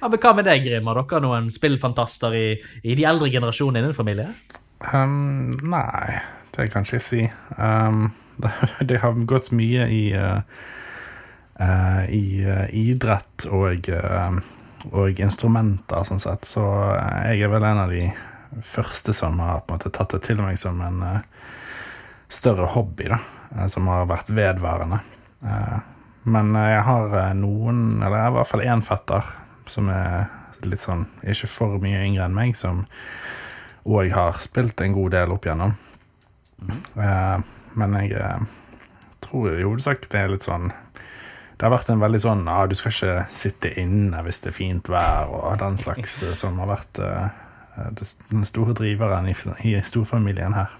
Ja, 0.00 0.08
men 0.08 0.20
Hva 0.22 0.30
med 0.32 0.46
deg, 0.48 0.62
Grim? 0.64 0.86
Har 0.88 1.02
dere 1.02 1.20
noen 1.20 1.50
spillfantaster 1.52 2.32
i, 2.32 2.46
i 2.80 2.96
de 2.96 3.04
eldre 3.04 3.28
generasjonene 3.28 3.82
i 3.82 3.90
din 3.90 3.96
familie? 3.96 4.30
Um, 4.88 5.52
nei, 5.68 6.16
det 6.56 6.70
kan 6.72 6.88
jeg 6.88 6.94
ikke 6.94 7.04
si. 7.04 7.20
Um, 7.58 8.06
det, 8.40 8.54
det 8.88 9.02
har 9.04 9.20
gått 9.28 9.52
mye 9.52 9.84
i, 9.92 10.02
uh, 10.16 10.40
uh, 11.60 12.02
i 12.08 12.24
uh, 12.40 12.64
idrett 12.72 13.50
og, 13.52 13.92
uh, 13.92 14.40
og 14.94 15.20
instrumenter, 15.28 16.08
sånn 16.08 16.24
sett. 16.24 16.48
Så 16.48 16.64
jeg 16.64 17.44
er 17.44 17.52
vel 17.52 17.68
en 17.68 17.84
av 17.84 17.92
de 17.92 18.08
første 18.64 19.12
som 19.12 19.36
har 19.44 19.60
på 19.60 19.74
en 19.74 19.82
måte 19.82 19.92
tatt 19.92 20.16
det 20.16 20.24
til 20.24 20.40
meg 20.40 20.56
som 20.56 20.80
en 20.88 21.04
uh, 21.04 21.50
større 22.32 22.72
hobby, 22.78 23.12
da. 23.12 23.20
Som 23.68 23.92
har 23.92 24.08
vært 24.08 24.32
vedvarende. 24.32 25.04
Uh, 25.44 25.82
men 26.24 26.54
uh, 26.56 26.68
jeg 26.72 26.84
har 26.88 27.14
uh, 27.14 27.32
noen, 27.38 27.84
eller 28.00 28.16
jeg 28.18 28.26
har 28.26 28.32
i 28.32 28.38
hvert 28.38 28.52
fall 28.52 28.66
én 28.66 28.84
fetter 28.84 29.34
som 29.70 29.88
er 29.92 30.26
litt 30.64 30.82
sånn 30.82 31.06
ikke 31.24 31.48
for 31.50 31.80
mye 31.82 32.04
yngre 32.06 32.26
enn 32.26 32.36
meg, 32.36 32.54
som 32.56 32.84
òg 33.84 34.12
har 34.14 34.40
spilt 34.44 34.80
en 34.80 34.96
god 34.96 35.14
del 35.16 35.34
opp 35.34 35.46
igjennom. 35.46 35.74
Eh, 36.96 37.38
men 37.76 37.96
jeg 37.98 38.14
eh, 38.16 38.44
tror 39.24 39.50
i 39.52 39.64
hovedsak 39.64 40.06
det 40.12 40.20
er 40.20 40.30
litt 40.32 40.46
sånn 40.46 40.70
Det 40.70 41.66
har 41.66 41.72
vært 41.74 41.90
en 41.92 42.00
veldig 42.00 42.20
sånn 42.22 42.46
ah, 42.48 42.62
Du 42.70 42.72
skal 42.78 42.94
ikke 42.94 43.24
sitte 43.34 43.72
inne 43.82 44.22
hvis 44.24 44.40
det 44.44 44.52
er 44.52 44.56
fint 44.56 44.88
vær, 44.88 45.28
og 45.28 45.58
den 45.60 45.76
slags 45.80 46.22
eh, 46.22 46.32
som 46.38 46.56
har 46.62 46.70
vært 46.70 47.02
eh, 47.04 47.26
den 48.30 48.46
store 48.48 48.72
driveren 48.78 49.28
i, 49.28 49.34
i 49.66 49.74
storfamilien 49.82 50.54
her. 50.54 50.70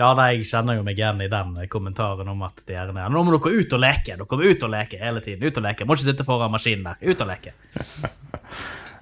Ja, 0.00 0.10
nei, 0.16 0.30
Jeg 0.38 0.48
kjenner 0.48 0.78
jo 0.78 0.84
meg 0.86 0.98
igjen 0.98 1.20
i 1.20 1.28
den 1.28 1.56
kommentaren 1.72 2.28
om 2.32 2.42
at 2.46 2.62
de 2.64 2.72
gjerne 2.72 3.08
Nå 3.12 3.24
må 3.26 3.36
dere 3.36 3.60
ut 3.60 3.74
og 3.76 3.82
leke! 3.84 4.16
Dere 4.16 4.38
må 4.40 4.50
ut 4.50 4.66
og 4.66 4.72
leke 4.72 5.00
hele 5.00 5.20
tiden. 5.24 5.44
Ut 5.44 5.60
og 5.60 5.66
leke. 5.66 5.86
Må 5.88 5.96
ikke 5.98 6.08
sitte 6.08 6.26
foran 6.28 6.52
maskinen 6.54 6.86
der. 6.88 7.10
Ut 7.10 7.20
og 7.20 7.28
leke. 7.34 7.56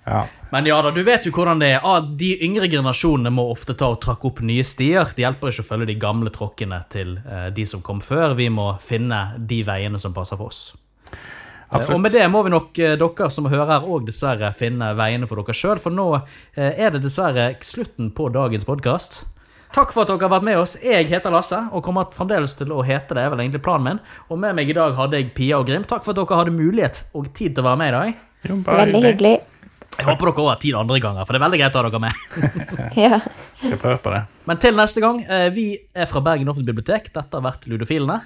Ja. 0.09 0.23
Men 0.51 0.65
ja 0.65 0.79
da, 0.81 0.89
du 0.89 1.03
vet 1.05 1.27
jo 1.27 1.33
hvordan 1.37 1.61
det 1.61 1.69
er. 1.75 1.83
Ah, 1.85 2.01
De 2.01 2.31
yngre 2.47 2.65
generasjonene 2.73 3.29
må 3.35 3.45
ofte 3.53 3.75
ta 3.77 3.91
og 3.93 3.99
trakke 4.01 4.31
opp 4.31 4.39
nye 4.41 4.65
stier. 4.65 5.11
Det 5.13 5.21
hjelper 5.21 5.53
ikke 5.53 5.65
å 5.67 5.69
følge 5.69 5.89
de 5.91 5.99
gamle 6.01 6.33
tråkkene 6.33 6.79
til 6.89 7.19
eh, 7.21 7.51
de 7.53 7.67
som 7.69 7.83
kom 7.85 8.01
før. 8.01 8.33
Vi 8.39 8.49
må 8.49 8.71
finne 8.81 9.35
de 9.51 9.61
veiene 9.69 10.01
som 10.01 10.17
passer 10.17 10.41
for 10.41 10.49
oss. 10.49 10.63
Eh, 11.13 11.19
Absolutt. 11.77 11.99
Og 11.99 12.05
med 12.07 12.17
det 12.17 12.25
må 12.33 12.41
vi 12.47 12.55
nok, 12.55 12.79
eh, 12.81 12.97
dere 12.97 13.31
som 13.35 13.51
hører 13.53 13.75
her, 13.75 13.89
òg 13.89 14.07
dessverre 14.09 14.55
finne 14.57 14.95
veiene 14.97 15.29
for 15.29 15.43
dere 15.43 15.57
sjøl. 15.61 15.83
For 15.83 15.93
nå 15.93 16.09
eh, 16.17 16.73
er 16.73 16.95
det 16.95 17.05
dessverre 17.05 17.51
slutten 17.61 18.09
på 18.17 18.31
dagens 18.33 18.65
podkast. 18.69 19.27
Takk 19.75 19.93
for 19.93 20.03
at 20.03 20.09
dere 20.11 20.25
har 20.25 20.33
vært 20.33 20.47
med 20.49 20.59
oss. 20.59 20.77
Jeg 20.81 21.07
heter 21.11 21.31
Lasse 21.35 21.59
og 21.77 21.83
kommer 21.85 22.09
fremdeles 22.15 22.55
til 22.59 22.71
å 22.73 22.81
hete 22.87 23.15
det. 23.15 23.25
er 23.27 23.31
vel 23.35 23.43
egentlig 23.45 23.61
planen 23.63 23.85
min. 23.85 24.01
Og 24.33 24.41
med 24.41 24.57
meg 24.57 24.71
i 24.73 24.77
dag 24.77 24.97
hadde 24.97 25.21
jeg 25.21 25.35
Pia 25.37 25.59
og 25.61 25.67
Grim. 25.69 25.85
Takk 25.85 26.05
for 26.07 26.15
at 26.17 26.21
dere 26.23 26.39
hadde 26.41 26.55
mulighet 26.57 27.03
og 27.15 27.29
tid 27.37 27.55
til 27.55 27.65
å 27.65 27.69
være 27.69 27.81
med 27.83 27.93
i 27.93 27.97
dag. 27.99 28.15
Jo, 28.49 28.57
bare 28.65 28.85
Veldig 28.87 29.03
hyggelig. 29.05 29.13
hyggelig. 29.13 29.55
Jeg 29.99 30.07
håper 30.07 30.29
dere 30.31 30.43
òg 30.45 30.49
har 30.49 30.61
tid 30.63 30.75
andre 30.79 31.01
ganger, 31.03 31.27
for 31.27 31.35
det 31.35 31.39
er 31.41 31.45
veldig 31.45 31.59
greit 31.61 31.77
å 31.77 31.83
ha 31.83 31.89
dere 31.89 32.01
med. 32.03 32.15
Ja. 33.05 33.19
Skal 33.61 33.81
prøve 33.83 33.99
på 34.03 34.13
det. 34.15 34.23
Men 34.47 34.61
til 34.63 34.77
neste 34.79 35.03
gang, 35.03 35.21
eh, 35.27 35.49
vi 35.55 35.67
er 35.95 36.07
fra 36.11 36.23
Bergen 36.25 36.49
offentlige 36.49 36.73
bibliotek. 36.75 37.13
Dette 37.15 37.35
har 37.39 37.45
vært 37.45 37.67
Ludofilene. 37.71 38.21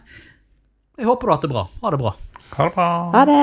Jeg 1.01 1.09
håper 1.09 1.27
du 1.27 1.33
har 1.33 1.39
hatt 1.41 1.49
det 1.49 1.53
bra. 1.55 1.67
Ha 1.83 1.91
det 1.95 2.01
bra. 2.05 2.15
Ha 2.59 2.69
det 2.69 2.75
bra. 2.77 2.89
Ha 3.17 3.25
det. 3.33 3.43